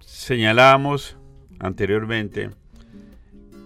señalábamos 0.00 1.16
anteriormente, 1.58 2.50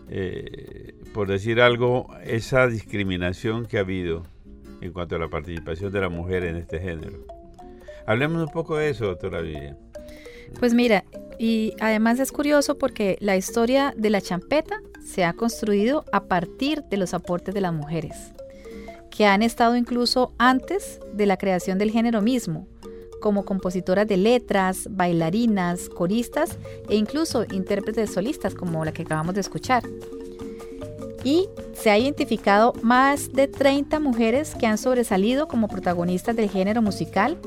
eh, 0.09 0.95
por 1.13 1.29
decir 1.29 1.61
algo, 1.61 2.09
esa 2.25 2.67
discriminación 2.67 3.67
que 3.67 3.79
ha 3.79 3.81
habido 3.81 4.25
en 4.81 4.93
cuanto 4.93 5.17
a 5.17 5.19
la 5.19 5.29
participación 5.29 5.93
de 5.93 6.01
la 6.01 6.09
mujer 6.09 6.45
en 6.45 6.57
este 6.57 6.81
género. 6.81 7.25
Hablemos 8.07 8.43
un 8.43 8.53
poco 8.53 8.77
de 8.77 8.91
eso, 8.91 9.07
doctora 9.07 9.41
Vivian. 9.41 9.77
Pues 10.59 10.75
mira, 10.75 11.05
y 11.39 11.75
además 11.81 12.19
es 12.19 12.33
curioso 12.33 12.79
porque 12.79 13.17
la 13.21 13.37
historia 13.37 13.95
de 13.97 14.11
la 14.11 14.21
champeta 14.21 14.81
se 15.05 15.25
ha 15.25 15.33
construido 15.33 16.05
a 16.13 16.25
partir 16.25 16.83
de 16.85 16.97
los 16.97 17.15
aportes 17.15 17.55
de 17.55 17.61
las 17.61 17.73
mujeres, 17.73 18.33
que 19.11 19.27
han 19.27 19.43
estado 19.43 19.77
incluso 19.77 20.33
antes 20.39 21.01
de 21.13 21.27
la 21.27 21.37
creación 21.37 21.79
del 21.79 21.91
género 21.91 22.21
mismo, 22.21 22.67
como 23.21 23.45
compositoras 23.45 24.07
de 24.07 24.17
letras, 24.17 24.89
bailarinas, 24.91 25.89
coristas 25.89 26.57
e 26.89 26.97
incluso 26.97 27.45
intérpretes 27.53 28.13
solistas 28.13 28.55
como 28.55 28.85
la 28.85 28.93
que 28.93 29.03
acabamos 29.03 29.35
de 29.35 29.41
escuchar. 29.41 29.83
Y 31.25 31.49
se 31.75 31.91
ha 31.91 31.99
identificado 31.99 32.73
más 32.83 33.33
de 33.33 33.49
30 33.49 33.99
mujeres 34.01 34.55
que 34.55 34.67
han 34.67 34.79
sobresalido 34.79 35.49
como 35.49 35.69
protagonistas 35.69 36.37
del 36.37 36.49
género 36.49 36.81
musical, 36.81 37.39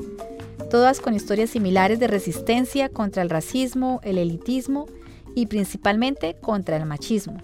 todas 0.72 1.00
con 1.00 1.12
historias 1.12 1.50
similares 1.50 2.00
de 2.00 2.06
resistencia 2.06 2.88
contra 2.88 3.20
el 3.20 3.28
racismo, 3.28 4.00
el 4.04 4.16
elitismo 4.16 4.86
y 5.34 5.44
principalmente 5.44 6.34
contra 6.40 6.78
el 6.78 6.86
machismo. 6.86 7.36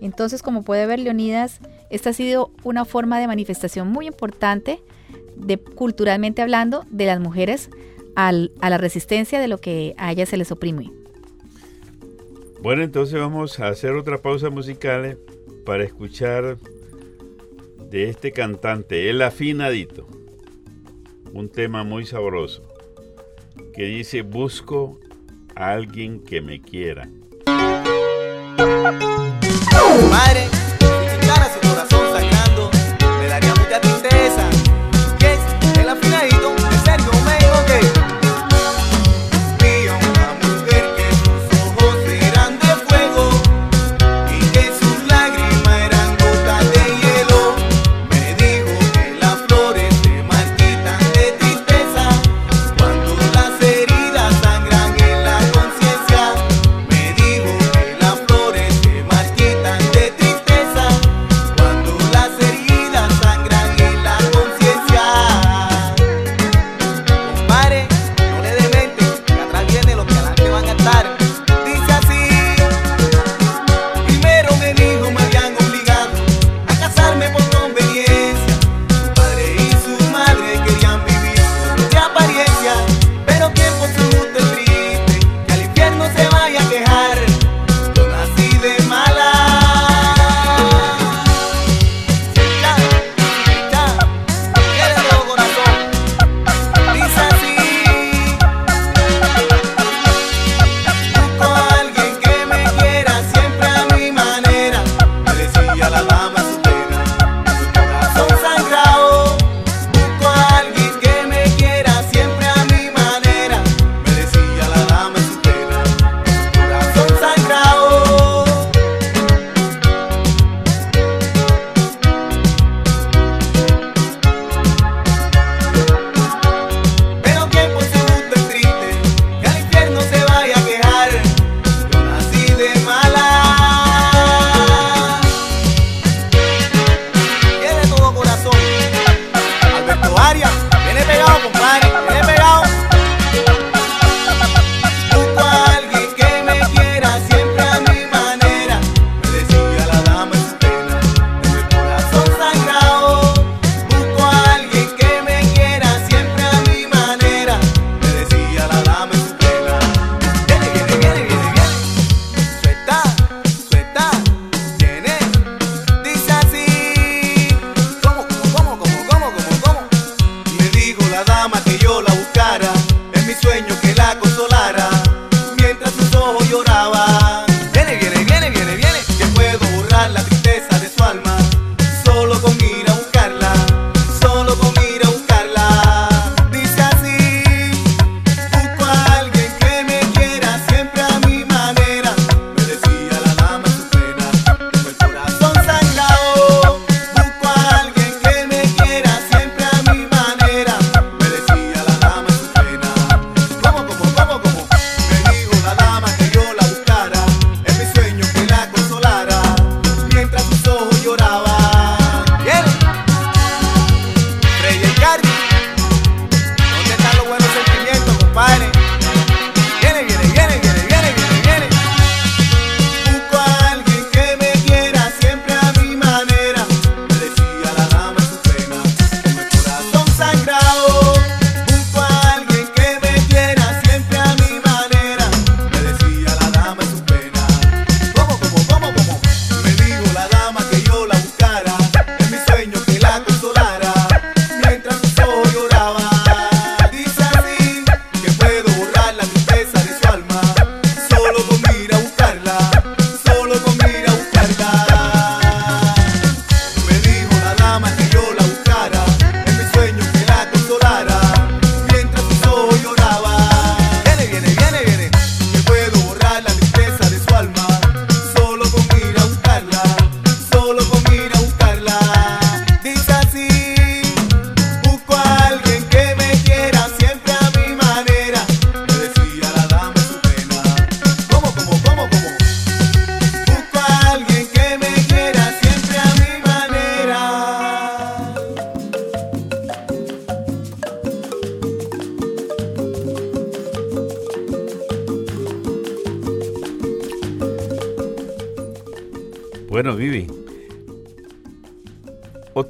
Entonces, 0.00 0.42
como 0.42 0.64
puede 0.64 0.86
ver 0.86 0.98
Leonidas, 0.98 1.60
esta 1.88 2.10
ha 2.10 2.12
sido 2.12 2.50
una 2.64 2.84
forma 2.84 3.20
de 3.20 3.28
manifestación 3.28 3.86
muy 3.86 4.08
importante, 4.08 4.82
de, 5.36 5.56
culturalmente 5.56 6.42
hablando, 6.42 6.84
de 6.90 7.06
las 7.06 7.20
mujeres 7.20 7.70
a 8.16 8.32
la 8.32 8.76
resistencia 8.76 9.38
de 9.38 9.46
lo 9.46 9.58
que 9.58 9.94
a 9.96 10.10
ellas 10.10 10.28
se 10.28 10.36
les 10.36 10.50
oprime. 10.50 10.90
Bueno, 12.60 12.82
entonces 12.82 13.20
vamos 13.20 13.60
a 13.60 13.68
hacer 13.68 13.92
otra 13.92 14.18
pausa 14.18 14.50
musical 14.50 15.16
para 15.64 15.84
escuchar 15.84 16.58
de 17.88 18.08
este 18.08 18.32
cantante, 18.32 19.10
el 19.10 19.22
afinadito, 19.22 20.08
un 21.32 21.48
tema 21.48 21.82
muy 21.84 22.04
sabroso 22.04 22.62
que 23.74 23.84
dice 23.84 24.22
busco 24.22 24.98
a 25.54 25.72
alguien 25.72 26.22
que 26.22 26.40
me 26.40 26.60
quiera. 26.60 27.08
Madre. 30.10 30.51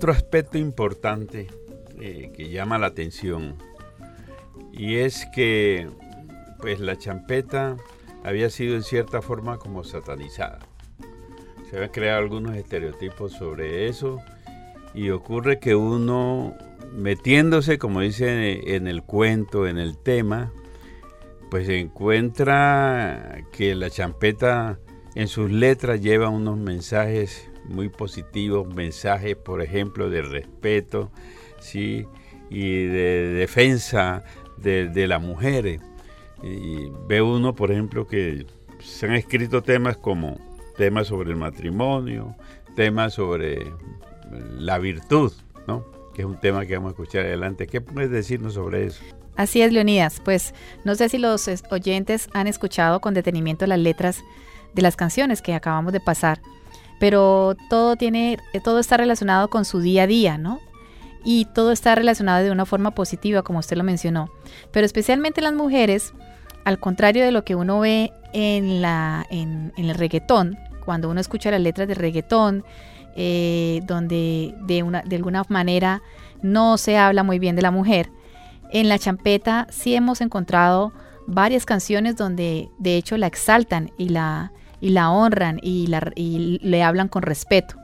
otro 0.03 0.15
aspecto 0.15 0.59
importante 0.59 1.47
eh, 2.01 2.33
que 2.37 2.51
llama 2.51 2.77
la 2.77 2.89
atención 2.89 3.55
y 4.73 4.97
es 4.97 5.27
que 5.33 5.89
pues 6.59 6.81
la 6.81 6.99
champeta 6.99 7.77
había 8.25 8.51
sido 8.51 8.75
en 8.75 8.83
cierta 8.83 9.23
forma 9.23 9.59
como 9.59 9.85
satanizada. 9.85 10.59
Se 11.71 11.77
habían 11.77 11.93
creado 11.93 12.19
algunos 12.19 12.57
estereotipos 12.57 13.31
sobre 13.35 13.87
eso 13.87 14.19
y 14.93 15.11
ocurre 15.11 15.61
que 15.61 15.77
uno 15.77 16.57
metiéndose, 16.93 17.79
como 17.79 18.01
dice 18.01 18.75
en 18.75 18.89
el 18.89 19.05
cuento, 19.05 19.69
en 19.69 19.79
el 19.79 19.97
tema, 19.97 20.53
pues 21.49 21.69
encuentra 21.69 23.45
que 23.53 23.77
la 23.77 23.89
champeta 23.89 24.81
en 25.15 25.29
sus 25.29 25.53
letras 25.53 26.01
lleva 26.01 26.29
unos 26.29 26.59
mensajes 26.59 27.52
muy 27.67 27.89
positivos, 27.89 28.67
mensajes, 28.75 29.37
por 29.37 29.63
ejemplo, 29.63 30.11
de 30.11 30.23
respeto, 30.23 31.11
¿sí? 31.61 32.07
y 32.51 32.85
de 32.87 33.29
defensa 33.29 34.25
de, 34.59 34.89
de 34.89 35.07
las 35.07 35.23
mujeres. 35.23 35.81
Y 36.43 36.91
ve 37.09 37.23
uno, 37.23 37.55
por 37.55 37.71
ejemplo, 37.71 38.07
que 38.07 38.47
se 38.81 39.07
han 39.07 39.15
escrito 39.15 39.63
temas 39.63 39.97
como 39.97 40.39
temas 40.77 41.07
sobre 41.09 41.31
el 41.31 41.37
matrimonio, 41.37 42.35
temas 42.75 43.15
sobre 43.15 43.73
la 44.59 44.79
virtud, 44.79 45.33
¿no? 45.67 45.85
que 46.15 46.23
es 46.23 46.27
un 46.27 46.39
tema 46.41 46.67
que 46.67 46.75
vamos 46.75 46.89
a 46.91 46.93
escuchar 46.93 47.25
adelante. 47.27 47.67
¿Qué 47.67 47.81
puedes 47.81 48.11
decirnos 48.11 48.55
sobre 48.55 48.87
eso? 48.87 49.03
Así 49.37 49.63
es, 49.63 49.73
Leonidas. 49.73 50.21
Pues 50.25 50.53
no 50.85 50.95
sé 50.95 51.09
si 51.09 51.17
los 51.19 51.49
es- 51.49 51.63
oyentes 51.71 52.29
han 52.35 52.47
escuchado 52.49 53.01
con 53.01 53.15
detenimiento 53.15 53.67
las 53.67 53.79
letras 53.79 54.23
de 54.75 54.83
las 54.83 54.97
canciones 54.97 55.41
que 55.43 55.55
acabamos 55.55 55.93
de 55.93 56.01
pasar, 56.01 56.41
pero 57.03 57.57
todo 57.69 57.97
tiene, 57.97 58.39
eh, 58.53 58.61
todo 58.61 58.79
está 58.79 58.97
relacionado 58.97 59.51
con 59.51 59.65
su 59.65 59.81
día 59.81 60.05
a 60.05 60.07
día, 60.07 60.39
¿no? 60.39 60.61
Y 61.25 61.47
todo 61.47 61.73
está 61.73 61.97
relacionado 61.97 62.45
de 62.45 62.53
una 62.53 62.65
forma 62.65 62.93
positiva, 62.93 63.43
como 63.43 63.59
usted 63.59 63.77
lo 63.77 63.83
mencionó. 63.83 64.31
Pero 64.71 64.87
especialmente 64.87 65.41
las 65.41 65.53
mujeres, 65.53 66.15
al 66.65 66.79
contrario 66.79 67.25
de 67.25 67.33
lo 67.33 67.45
que 67.45 67.57
uno 67.57 67.81
ve 67.81 68.13
en, 68.33 68.81
la, 68.81 69.27
en, 69.31 69.73
el 69.77 69.93
reggaetón, 69.97 70.57
cuando 70.85 71.11
uno 71.11 71.21
escucha 71.21 71.51
las 71.51 71.61
letras 71.61 71.89
de 71.89 71.95
reggaetón, 71.95 72.65
eh, 73.17 73.81
donde 73.85 74.55
de, 74.61 74.85
una, 74.85 75.03
de 75.03 75.17
alguna 75.17 75.43
manera 75.49 76.03
no 76.41 76.79
se 76.79 76.99
habla 76.99 77.25
muy 77.25 77.41
bien 77.41 77.57
de 77.57 77.63
la 77.63 77.73
mujer, 77.73 78.11
en 78.71 78.89
la 78.89 79.01
champeta 79.01 79.67
sí 79.71 79.97
hemos 79.97 80.21
encontrado 80.21 80.93
varias 81.27 81.67
canciones 81.67 82.15
donde 82.15 82.71
de 82.79 82.97
hecho 82.97 83.17
la 83.17 83.27
exaltan 83.27 83.91
y 83.99 84.11
la, 84.11 84.53
y 84.83 84.91
la 84.91 85.11
honran 85.11 85.61
y, 85.63 85.87
la, 85.87 86.11
y 86.17 86.59
le 86.61 86.83
hablan 86.83 87.07
con 87.07 87.23
respeto. 87.23 87.77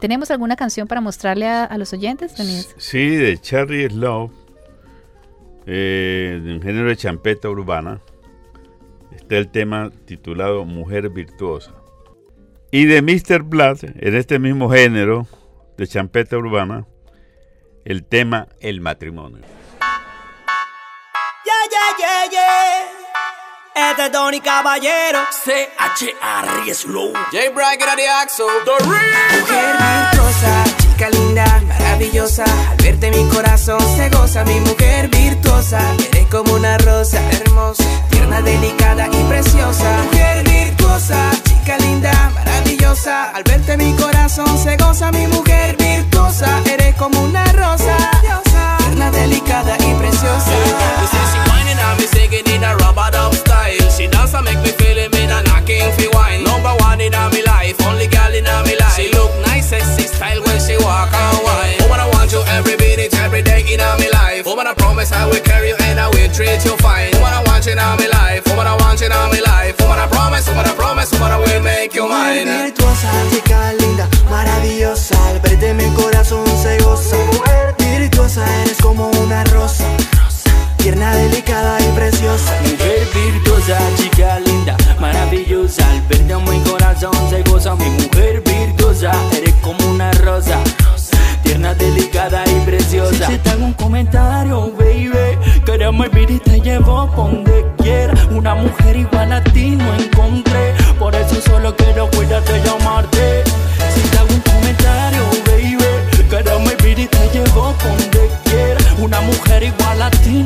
¿Tenemos 0.00 0.30
alguna 0.30 0.54
canción 0.54 0.86
para 0.86 1.00
mostrarle 1.00 1.48
a, 1.48 1.64
a 1.64 1.76
los 1.78 1.92
oyentes, 1.92 2.38
Leonidas? 2.38 2.74
Sí, 2.78 3.16
de 3.16 3.36
Charlie 3.38 3.88
Slow, 3.88 4.32
eh, 5.66 6.40
de 6.42 6.54
un 6.54 6.62
género 6.62 6.88
de 6.88 6.96
champeta 6.96 7.50
urbana, 7.50 8.00
está 9.16 9.36
el 9.36 9.48
tema 9.48 9.90
titulado 10.04 10.64
Mujer 10.64 11.10
Virtuosa. 11.10 11.72
Y 12.70 12.84
de 12.84 13.02
Mr. 13.02 13.42
Blood, 13.42 13.78
en 13.82 14.14
este 14.14 14.38
mismo 14.38 14.70
género 14.70 15.26
de 15.76 15.88
champeta 15.88 16.38
urbana, 16.38 16.86
el 17.84 18.04
tema 18.04 18.46
El 18.60 18.80
matrimonio. 18.80 19.40
Yeah, 21.44 21.68
yeah, 21.68 21.96
yeah, 21.98 22.30
yeah. 22.30 23.41
Este 23.74 24.04
es 24.06 24.12
Donny 24.12 24.40
Caballero. 24.40 25.20
C-H-R 25.44 26.74
Slow. 26.74 27.12
J 27.32 27.50
Bracket 27.54 27.96
the 27.96 28.08
Axel. 28.08 28.46
The 28.64 28.84
Real. 28.84 29.40
Mujer 29.40 29.76
virtuosa, 29.78 30.64
chica 30.78 31.08
linda, 31.10 31.62
maravillosa. 31.66 32.44
Al 32.70 32.76
verte 32.76 33.10
mi 33.10 33.26
corazón 33.30 33.80
se 33.96 34.10
goza. 34.10 34.44
Mi 34.44 34.60
mujer 34.60 35.08
virtuosa, 35.08 35.80
eres 36.12 36.26
como 36.26 36.52
una 36.52 36.76
rosa 36.78 37.18
hermosa, 37.30 37.84
tierna, 38.10 38.42
delicada 38.42 39.08
y 39.10 39.24
preciosa. 39.24 40.02
Mujer 40.04 40.44
virtuosa, 40.48 41.30
chica 41.42 41.78
linda, 41.78 42.30
maravillosa. 42.34 43.30
Al 43.30 43.42
verte 43.42 43.78
mi 43.78 43.94
corazón 43.94 44.58
se 44.58 44.76
goza. 44.76 45.10
Mi 45.12 45.26
mujer 45.28 45.76
virtuosa, 45.78 46.60
eres 46.70 46.94
como 46.96 47.22
una 47.22 47.44
rosa, 47.52 47.96
tierna, 49.02 49.10
delicada 49.10 49.76
y 49.78 49.94
preciosa. 49.94 50.52
You 51.00 51.06
see 51.06 51.26
she 51.32 51.38
whining 51.50 51.78
and 51.78 51.98
me 51.98 52.06
singing 52.06 52.46
in 52.54 52.64
a 52.64 52.76
rubber 52.76 53.10
dub 53.10 53.34
style. 53.34 53.90
She 53.90 54.06
dance 54.06 54.34
and 54.34 54.44
make 54.44 54.58
me 54.58 54.70
feel 54.72 54.96
it, 54.98 55.12
me 55.12 55.24
a 55.24 55.42
knocking 55.42 55.90
fi 55.96 56.08
wine. 56.14 56.44
Number 56.44 56.74
one 56.80 57.00
in 57.00 57.14
a 57.14 57.30
me 57.30 57.42
life, 57.42 57.76
only 57.86 58.06
girl 58.06 58.32
in 58.34 58.46
a 58.46 58.62
me 58.64 58.76
life. 58.78 58.94
She 58.96 59.10
look 59.12 59.30
nice, 59.46 59.68
sexy 59.70 60.06
style 60.06 60.42
when 60.44 60.60
she 60.60 60.76
walk 60.78 61.12
and 61.12 61.38
whine. 61.42 61.78
Woman, 61.82 62.00
I 62.00 62.08
want 62.14 62.32
you 62.32 62.42
every 62.48 62.76
minute, 62.76 63.14
every 63.14 63.42
day 63.42 63.62
in 63.66 63.80
a 63.80 63.96
me 63.98 64.10
life. 64.10 64.46
Woman, 64.46 64.66
I 64.66 64.74
promise 64.74 65.12
I 65.12 65.26
will 65.26 65.40
carry 65.42 65.68
you 65.68 65.76
and 65.80 65.98
I 65.98 66.08
will 66.08 66.30
treat 66.32 66.64
you 66.64 66.76
fine. 66.78 67.10
Woman, 67.14 67.32
I 67.32 67.42
want 67.46 67.66
you 67.66 67.72
in 67.72 67.78
a 67.78 67.96
me 67.96 68.08
life. 68.08 68.46
Woman, 68.46 68.66
I 68.66 68.76
want 68.76 69.00
you 69.00 69.06
in 69.06 69.12
a 69.12 69.28
me 69.30 69.40
life. 69.40 69.78
Woman, 69.80 69.98
I 69.98 70.06
promise, 70.06 70.46
woman, 70.48 70.66
I 70.66 70.74
promise, 70.74 71.10
woman, 71.12 71.32
I 71.32 71.38
will 71.38 71.62
make 71.62 71.94
you 71.94 72.06
Mujer 72.06 72.46
mine. 72.46 72.46
virtuosa, 72.46 73.10
chica 73.30 73.72
linda, 73.80 74.08
maravillosa, 74.30 75.16
al 75.28 75.40
verte 75.40 75.74
mi 75.74 75.88
corazón 75.94 76.46
se 76.62 76.78
goza. 76.78 77.16
Eres 78.34 78.78
como 78.80 79.10
una 79.22 79.44
rosa, 79.44 79.84
tierna, 80.78 81.14
delicada 81.14 81.78
y 81.82 81.84
preciosa. 81.94 82.50
Mujer 82.62 83.06
virtuosa, 83.14 83.78
chica 83.98 84.40
linda, 84.40 84.74
maravillosa. 84.98 85.86
Al 85.90 86.00
verte 86.08 86.34
mi 86.50 86.58
corazón 86.60 87.12
se 87.28 87.42
goza. 87.42 87.74
Mi 87.74 87.90
mujer 87.90 88.42
virtuosa, 88.42 89.12
eres 89.36 89.54
como 89.56 89.86
una 89.90 90.10
rosa. 90.12 90.58
Tierna, 91.42 91.74
delicada 91.74 92.42
y 92.46 92.64
preciosa. 92.64 93.26
Si 93.26 93.36
te 93.36 93.50
hago 93.50 93.66
un 93.66 93.74
comentario, 93.74 94.72
baby, 94.78 95.10
queremos 95.66 96.10
vivir 96.10 96.30
y 96.30 96.38
te 96.38 96.58
llevo 96.58 97.10
donde 97.14 97.66
quiera. 97.76 98.14
Una 98.30 98.54
mujer 98.54 98.96
igual 98.96 99.30
a 99.30 99.44
ti 99.44 99.72
no 99.72 99.94
encontré. 99.94 100.72
Por 100.98 101.14
eso 101.14 101.38
solo 101.42 101.76
quiero 101.76 102.08
cuidarte 102.08 102.61
a 110.02 110.10
ti. 110.10 110.44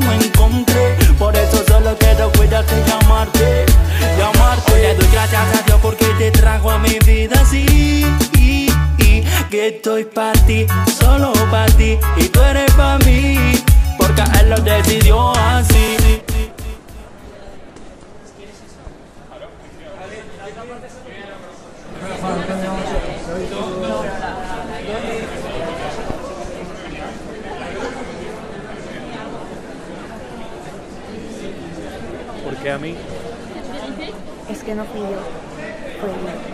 Por 1.17 1.35
eso 1.35 1.63
solo 1.67 1.95
quiero 1.99 2.31
cuidarte 2.33 2.73
y 2.85 3.03
amarte. 3.03 3.65
Y 4.17 4.21
amarte. 4.21 4.73
Hoy 4.73 4.81
le 4.81 4.95
doy 4.95 5.07
gracias 5.11 5.41
a 5.41 5.61
Dios 5.63 5.79
porque 5.81 6.05
te 6.17 6.31
trajo 6.31 6.71
a 6.71 6.77
mi 6.77 6.97
vida 7.05 7.39
así. 7.41 8.05
Que 9.49 9.67
estoy 9.69 10.03
para 10.03 10.33
ti, 10.45 10.67
solo 10.99 11.31
para 11.49 11.71
ti. 11.77 11.97
Y 12.17 12.27
tú 12.27 12.41
eres 12.41 12.71
para 12.73 12.97
mí. 12.99 13.37
Porque 13.97 14.21
Él 14.39 14.49
lo 14.49 14.57
decidió 14.57 15.31
así. 15.37 15.97
¿Por 32.43 32.55
qué 32.57 32.71
a 32.71 32.77
mí? 32.77 32.95
Es 34.49 34.56
que 34.67 34.75
no 34.75 34.83
fui 34.83 34.99
yo, 34.99 35.07
fue 36.01 36.46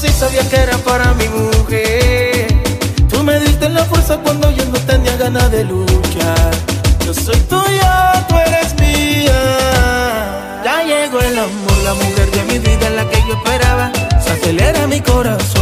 conocí 0.00 0.18
sabía 0.18 0.48
que 0.48 0.56
era 0.56 0.76
para 0.78 1.12
mi 1.14 1.28
mujer. 1.28 2.46
Tú 3.08 3.22
me 3.22 3.38
diste 3.40 3.68
la 3.68 3.84
fuerza 3.84 4.18
cuando 4.18 4.50
yo 4.50 4.64
no 4.66 4.78
tenía 4.80 5.16
ganas 5.16 5.50
de 5.50 5.64
luchar. 5.64 6.50
Yo 7.04 7.12
soy 7.12 7.36
tuya, 7.40 8.26
tú 8.28 8.36
eres 8.36 8.74
mía. 8.80 10.62
Ya 10.64 10.82
llegó 10.84 11.20
el 11.20 11.38
amor, 11.38 11.78
la 11.84 11.94
mujer 11.94 12.30
de 12.30 12.42
mi 12.44 12.58
vida, 12.58 12.90
la 12.90 13.08
que 13.08 13.18
yo 13.26 13.34
esperaba. 13.34 13.92
Se 14.22 14.30
acelera 14.30 14.86
mi 14.86 15.00
corazón 15.00 15.59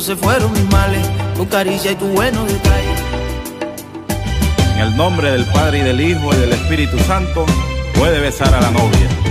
se 0.00 0.16
fueron 0.16 0.50
mis 0.52 0.64
males, 0.70 1.06
tu 1.36 1.46
caricia 1.48 1.92
y 1.92 1.94
tu 1.94 2.06
buenos 2.06 2.46
detalles. 2.50 3.00
En 4.74 4.80
el 4.80 4.96
nombre 4.96 5.30
del 5.30 5.44
Padre 5.46 5.80
y 5.80 5.82
del 5.82 6.00
Hijo 6.00 6.32
y 6.32 6.36
del 6.36 6.52
Espíritu 6.52 6.98
Santo, 7.00 7.44
puede 7.94 8.20
besar 8.20 8.54
a 8.54 8.60
la 8.60 8.70
novia. 8.70 9.29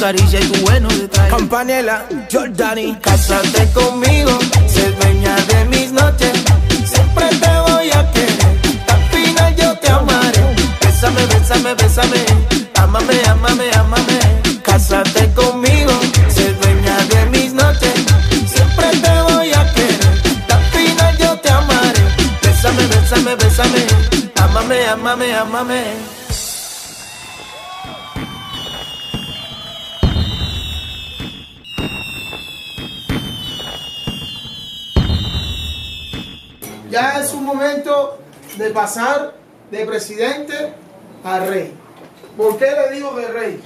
Caricia 0.00 0.40
y 0.40 0.44
tu 0.44 0.60
buenos 0.62 0.98
detalles. 0.98 1.34
Campanela, 1.34 2.06
Jordani, 2.30 2.96
cásate 3.00 3.68
conmigo, 3.72 4.38
sé 4.66 4.90
dueña 4.92 5.36
de 5.36 5.64
mis 5.66 5.75
presidente 39.96 40.54
a 41.24 41.38
rey. 41.40 41.72
¿Por 42.36 42.58
qué 42.58 42.66
le 42.66 42.94
digo 42.94 43.14
de 43.16 43.28
rey? 43.28 43.60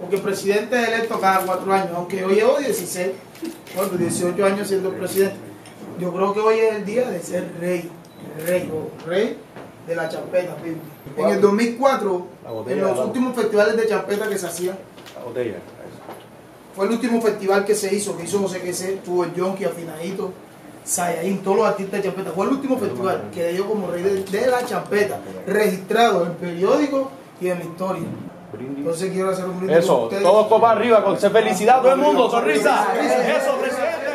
Porque 0.00 0.16
el 0.16 0.22
presidente 0.22 0.80
es 0.80 0.88
electo 0.88 1.20
cada 1.20 1.44
cuatro 1.44 1.70
años, 1.72 1.90
aunque 1.94 2.24
hoy 2.24 2.36
llevo 2.36 2.58
16, 2.58 3.08
bueno, 3.76 3.92
18 3.92 4.46
años 4.46 4.66
siendo 4.66 4.90
presidente. 4.92 5.36
Yo 6.00 6.12
creo 6.12 6.32
que 6.32 6.40
hoy 6.40 6.58
es 6.58 6.74
el 6.76 6.86
día 6.86 7.08
de 7.10 7.20
ser 7.20 7.52
rey, 7.60 7.90
rey 8.46 8.72
o 8.72 9.06
rey 9.06 9.36
de 9.86 9.94
la 9.94 10.08
champeta. 10.08 10.56
En 11.16 11.28
el 11.28 11.40
2004, 11.40 12.26
La 12.44 12.50
botella 12.50 12.76
en 12.76 12.88
los 12.88 13.06
últimos 13.06 13.36
festivales 13.36 13.76
de 13.76 13.86
champeta 13.86 14.28
que 14.28 14.38
se 14.38 14.46
hacían, 14.46 14.78
fue 16.74 16.86
el 16.86 16.92
último 16.92 17.20
festival 17.20 17.64
que 17.66 17.74
se 17.74 17.94
hizo, 17.94 18.16
que 18.16 18.24
hizo 18.24 18.38
José 18.38 18.60
Quesé, 18.62 19.00
tuvo 19.04 19.24
el 19.24 19.34
Yonki, 19.34 19.64
Afinadito, 19.64 20.32
Sayaín, 20.84 21.38
todos 21.38 21.56
los 21.56 21.66
artistas 21.66 22.02
de 22.02 22.08
champeta. 22.08 22.30
Fue 22.30 22.44
el 22.46 22.52
último 22.52 22.78
festival 22.78 23.30
que 23.32 23.52
dio 23.52 23.66
como 23.66 23.90
rey 23.90 24.02
de, 24.02 24.22
de 24.22 24.46
la 24.46 24.64
champeta, 24.64 25.18
registrado 25.46 26.26
en 26.26 26.34
periódico 26.34 27.10
y 27.40 27.48
en 27.48 27.58
la 27.58 27.64
historia. 27.64 28.04
Entonces 28.58 29.10
quiero 29.10 29.30
hacer 29.30 29.46
un 29.46 29.58
brindis 29.58 29.78
Eso, 29.78 30.08
todos 30.08 30.46
copa 30.46 30.72
arriba, 30.72 31.02
con 31.02 31.18
felicidad, 31.18 31.80
todo 31.80 31.92
el 31.92 31.98
mundo, 31.98 32.30
sonrisa. 32.30 32.86
Sonrisa. 32.86 33.36
Eso, 33.36 33.56
presidente. 33.56 34.14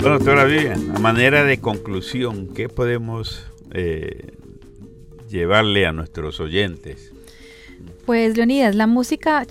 Bueno, 0.00 0.18
doctora 0.18 0.44
Vivian, 0.44 0.96
a 0.96 0.98
manera 0.98 1.44
de 1.44 1.60
conclusión, 1.60 2.48
¿qué 2.48 2.68
podemos 2.68 3.46
eh, 3.72 4.32
llevarle 5.32 5.86
a 5.86 5.92
nuestros 5.92 6.38
oyentes? 6.38 7.12
Pues 8.06 8.36
Leonidas, 8.36 8.74
la 8.74 8.86
música 8.86 9.44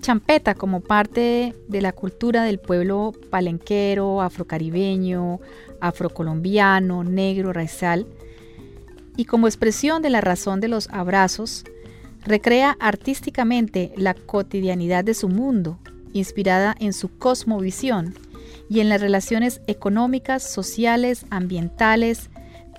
champeta 0.00 0.54
como 0.54 0.80
parte 0.80 1.54
de 1.68 1.80
la 1.80 1.92
cultura 1.92 2.44
del 2.44 2.58
pueblo 2.58 3.12
palenquero, 3.30 4.20
afrocaribeño, 4.20 5.40
afrocolombiano, 5.80 7.04
negro, 7.04 7.52
raizal, 7.52 8.06
y 9.16 9.24
como 9.24 9.46
expresión 9.46 10.02
de 10.02 10.10
la 10.10 10.20
razón 10.20 10.60
de 10.60 10.68
los 10.68 10.88
abrazos, 10.88 11.64
recrea 12.24 12.76
artísticamente 12.80 13.92
la 13.96 14.14
cotidianidad 14.14 15.04
de 15.04 15.14
su 15.14 15.28
mundo, 15.28 15.78
inspirada 16.12 16.74
en 16.80 16.92
su 16.92 17.16
cosmovisión 17.18 18.14
y 18.68 18.80
en 18.80 18.88
las 18.88 19.00
relaciones 19.00 19.60
económicas, 19.66 20.42
sociales, 20.42 21.26
ambientales, 21.30 22.30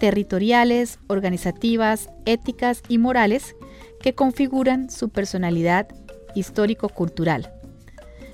territoriales, 0.01 0.97
organizativas, 1.05 2.09
éticas 2.25 2.81
y 2.89 2.97
morales 2.97 3.55
que 4.01 4.15
configuran 4.15 4.89
su 4.89 5.09
personalidad 5.09 5.87
histórico-cultural. 6.33 7.53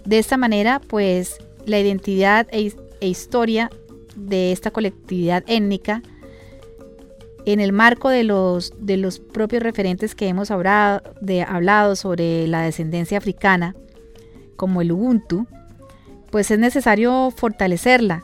De 0.05 0.17
esta 0.17 0.37
manera, 0.37 0.79
pues, 0.79 1.39
la 1.65 1.77
identidad 1.77 2.47
e, 2.51 2.71
e 3.01 3.07
historia 3.09 3.69
de 4.15 4.53
esta 4.53 4.71
colectividad 4.71 5.43
étnica 5.45 6.01
en 7.45 7.59
el 7.59 7.73
marco 7.73 8.07
de 8.07 8.23
los, 8.23 8.71
de 8.79 8.95
los 8.95 9.19
propios 9.19 9.61
referentes 9.61 10.15
que 10.15 10.29
hemos 10.29 10.51
hablado, 10.51 11.01
de, 11.19 11.41
hablado 11.41 11.97
sobre 11.97 12.47
la 12.47 12.61
descendencia 12.61 13.17
africana, 13.17 13.75
como 14.55 14.81
el 14.81 14.93
Ubuntu, 14.93 15.47
pues 16.31 16.49
es 16.49 16.59
necesario 16.59 17.29
fortalecerla, 17.35 18.23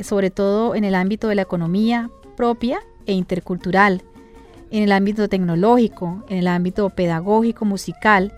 sobre 0.00 0.30
todo 0.30 0.74
en 0.74 0.82
el 0.82 0.96
ámbito 0.96 1.28
de 1.28 1.36
la 1.36 1.42
economía 1.42 2.10
propia 2.34 2.80
e 3.06 3.12
intercultural, 3.12 4.02
en 4.70 4.82
el 4.82 4.92
ámbito 4.92 5.28
tecnológico, 5.28 6.24
en 6.28 6.38
el 6.38 6.48
ámbito 6.48 6.90
pedagógico, 6.90 7.64
musical, 7.64 8.32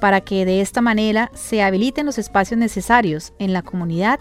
para 0.00 0.20
que 0.20 0.44
de 0.44 0.60
esta 0.60 0.80
manera 0.80 1.30
se 1.34 1.62
habiliten 1.62 2.06
los 2.06 2.18
espacios 2.18 2.58
necesarios 2.58 3.32
en 3.38 3.52
la 3.52 3.62
comunidad 3.62 4.18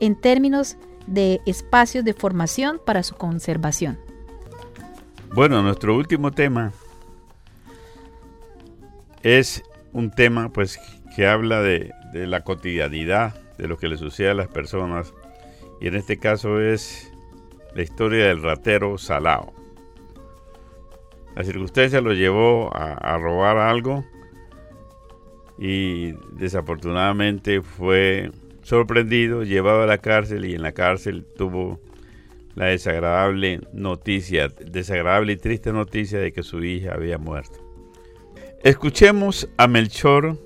en 0.00 0.16
términos 0.16 0.76
de 1.06 1.40
espacios 1.46 2.04
de 2.04 2.14
formación 2.14 2.80
para 2.84 3.02
su 3.02 3.14
conservación. 3.14 3.98
Bueno, 5.34 5.62
nuestro 5.62 5.96
último 5.96 6.32
tema 6.32 6.72
es 9.22 9.62
un 9.92 10.10
tema 10.10 10.48
pues 10.48 10.78
que 11.14 11.26
habla 11.26 11.60
de, 11.60 11.92
de 12.12 12.26
la 12.26 12.42
cotidianidad, 12.42 13.34
de 13.58 13.68
lo 13.68 13.76
que 13.76 13.88
le 13.88 13.96
sucede 13.96 14.30
a 14.30 14.34
las 14.34 14.48
personas, 14.48 15.12
y 15.80 15.88
en 15.88 15.94
este 15.94 16.18
caso 16.18 16.60
es 16.60 17.09
la 17.74 17.82
historia 17.82 18.26
del 18.26 18.42
ratero 18.42 18.98
Salao. 18.98 19.52
La 21.36 21.44
circunstancia 21.44 22.00
lo 22.00 22.12
llevó 22.12 22.74
a, 22.74 22.92
a 22.94 23.18
robar 23.18 23.56
algo 23.56 24.04
y 25.58 26.12
desafortunadamente 26.32 27.62
fue 27.62 28.30
sorprendido, 28.62 29.42
llevado 29.42 29.82
a 29.82 29.86
la 29.86 29.98
cárcel 29.98 30.44
y 30.44 30.54
en 30.54 30.62
la 30.62 30.72
cárcel 30.72 31.24
tuvo 31.36 31.80
la 32.54 32.66
desagradable 32.66 33.60
noticia, 33.72 34.48
desagradable 34.48 35.32
y 35.32 35.36
triste 35.36 35.72
noticia 35.72 36.18
de 36.18 36.32
que 36.32 36.42
su 36.42 36.62
hija 36.64 36.94
había 36.94 37.18
muerto. 37.18 37.58
Escuchemos 38.62 39.48
a 39.56 39.66
Melchor 39.68 40.38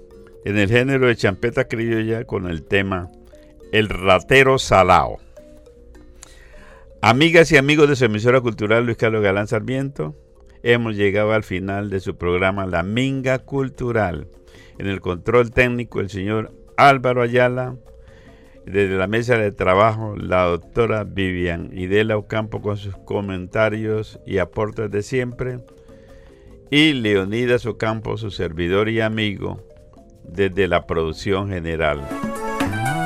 en 0.44 0.58
el 0.58 0.68
género 0.68 1.06
de 1.06 1.16
champeta 1.16 1.66
criolla 1.66 2.24
con 2.24 2.46
el 2.48 2.62
tema 2.62 3.10
El 3.72 3.88
ratero 3.88 4.58
salao. 4.58 5.18
Amigas 7.06 7.52
y 7.52 7.58
amigos 7.58 7.86
de 7.86 7.96
su 7.96 8.06
emisora 8.06 8.40
cultural 8.40 8.86
Luis 8.86 8.96
Carlos 8.96 9.22
Galán 9.22 9.46
Sarmiento, 9.46 10.14
hemos 10.62 10.96
llegado 10.96 11.34
al 11.34 11.44
final 11.44 11.90
de 11.90 12.00
su 12.00 12.16
programa 12.16 12.64
La 12.64 12.82
Minga 12.82 13.40
Cultural. 13.40 14.26
En 14.78 14.86
el 14.86 15.02
control 15.02 15.50
técnico 15.50 16.00
el 16.00 16.08
señor 16.08 16.54
Álvaro 16.78 17.20
Ayala, 17.20 17.76
desde 18.64 18.96
la 18.96 19.06
mesa 19.06 19.36
de 19.36 19.52
trabajo, 19.52 20.16
la 20.16 20.44
doctora 20.44 21.04
Vivian 21.04 21.76
Idela 21.76 22.16
Ocampo 22.16 22.62
con 22.62 22.78
sus 22.78 22.96
comentarios 22.96 24.18
y 24.24 24.38
aportes 24.38 24.90
de 24.90 25.02
siempre. 25.02 25.60
Y 26.70 26.94
Leonidas 26.94 27.66
Ocampo, 27.66 28.16
su 28.16 28.30
servidor 28.30 28.88
y 28.88 29.02
amigo, 29.02 29.62
desde 30.26 30.68
la 30.68 30.86
producción 30.86 31.50
general. 31.50 32.00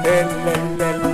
El 0.04 1.07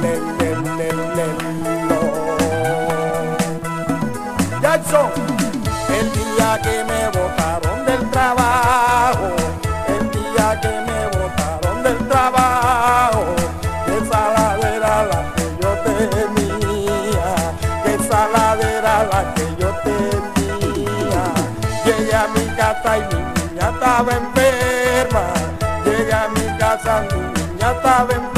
día 6.13 6.61
que 6.63 6.85
me 6.85 7.09
botaron 7.09 7.85
del 7.87 8.11
trabajo, 8.11 9.29
el 9.89 10.11
día 10.11 10.61
que 10.61 10.69
me 10.69 11.07
botaron 11.17 11.83
del 11.83 12.09
trabajo, 12.09 13.25
esa 13.87 14.29
ladera 14.35 15.05
la 15.05 15.35
que 15.35 15.47
yo 15.61 15.71
tenía, 15.85 17.29
esa 17.95 18.29
ladera 18.29 19.05
la 19.11 19.35
que 19.35 19.47
yo 19.59 19.71
tenía. 19.85 21.25
Llegué 21.85 22.15
a 22.15 22.29
mi 22.29 22.47
casa 22.57 22.99
y 22.99 23.15
mi 23.15 23.51
niña 23.51 23.71
estaba 23.71 24.13
enferma, 24.13 25.25
llegué 25.85 26.13
a 26.13 26.29
mi 26.29 26.59
casa 26.59 27.03
mi 27.11 27.43
niña 27.43 27.73
estaba 27.73 28.13
enferma. 28.13 28.34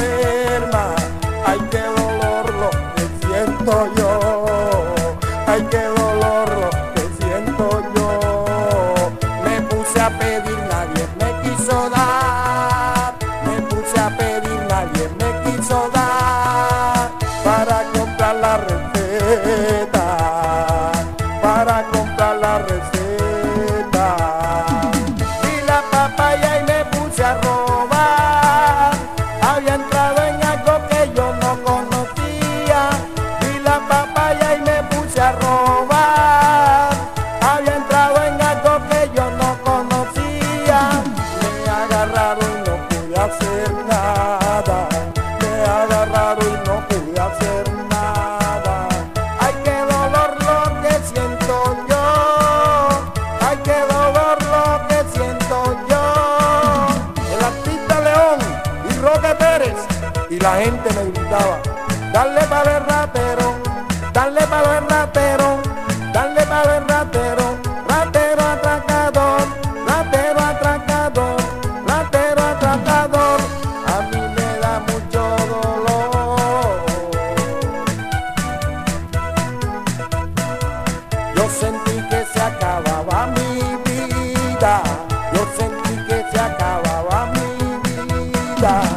Vida. 88.67 88.96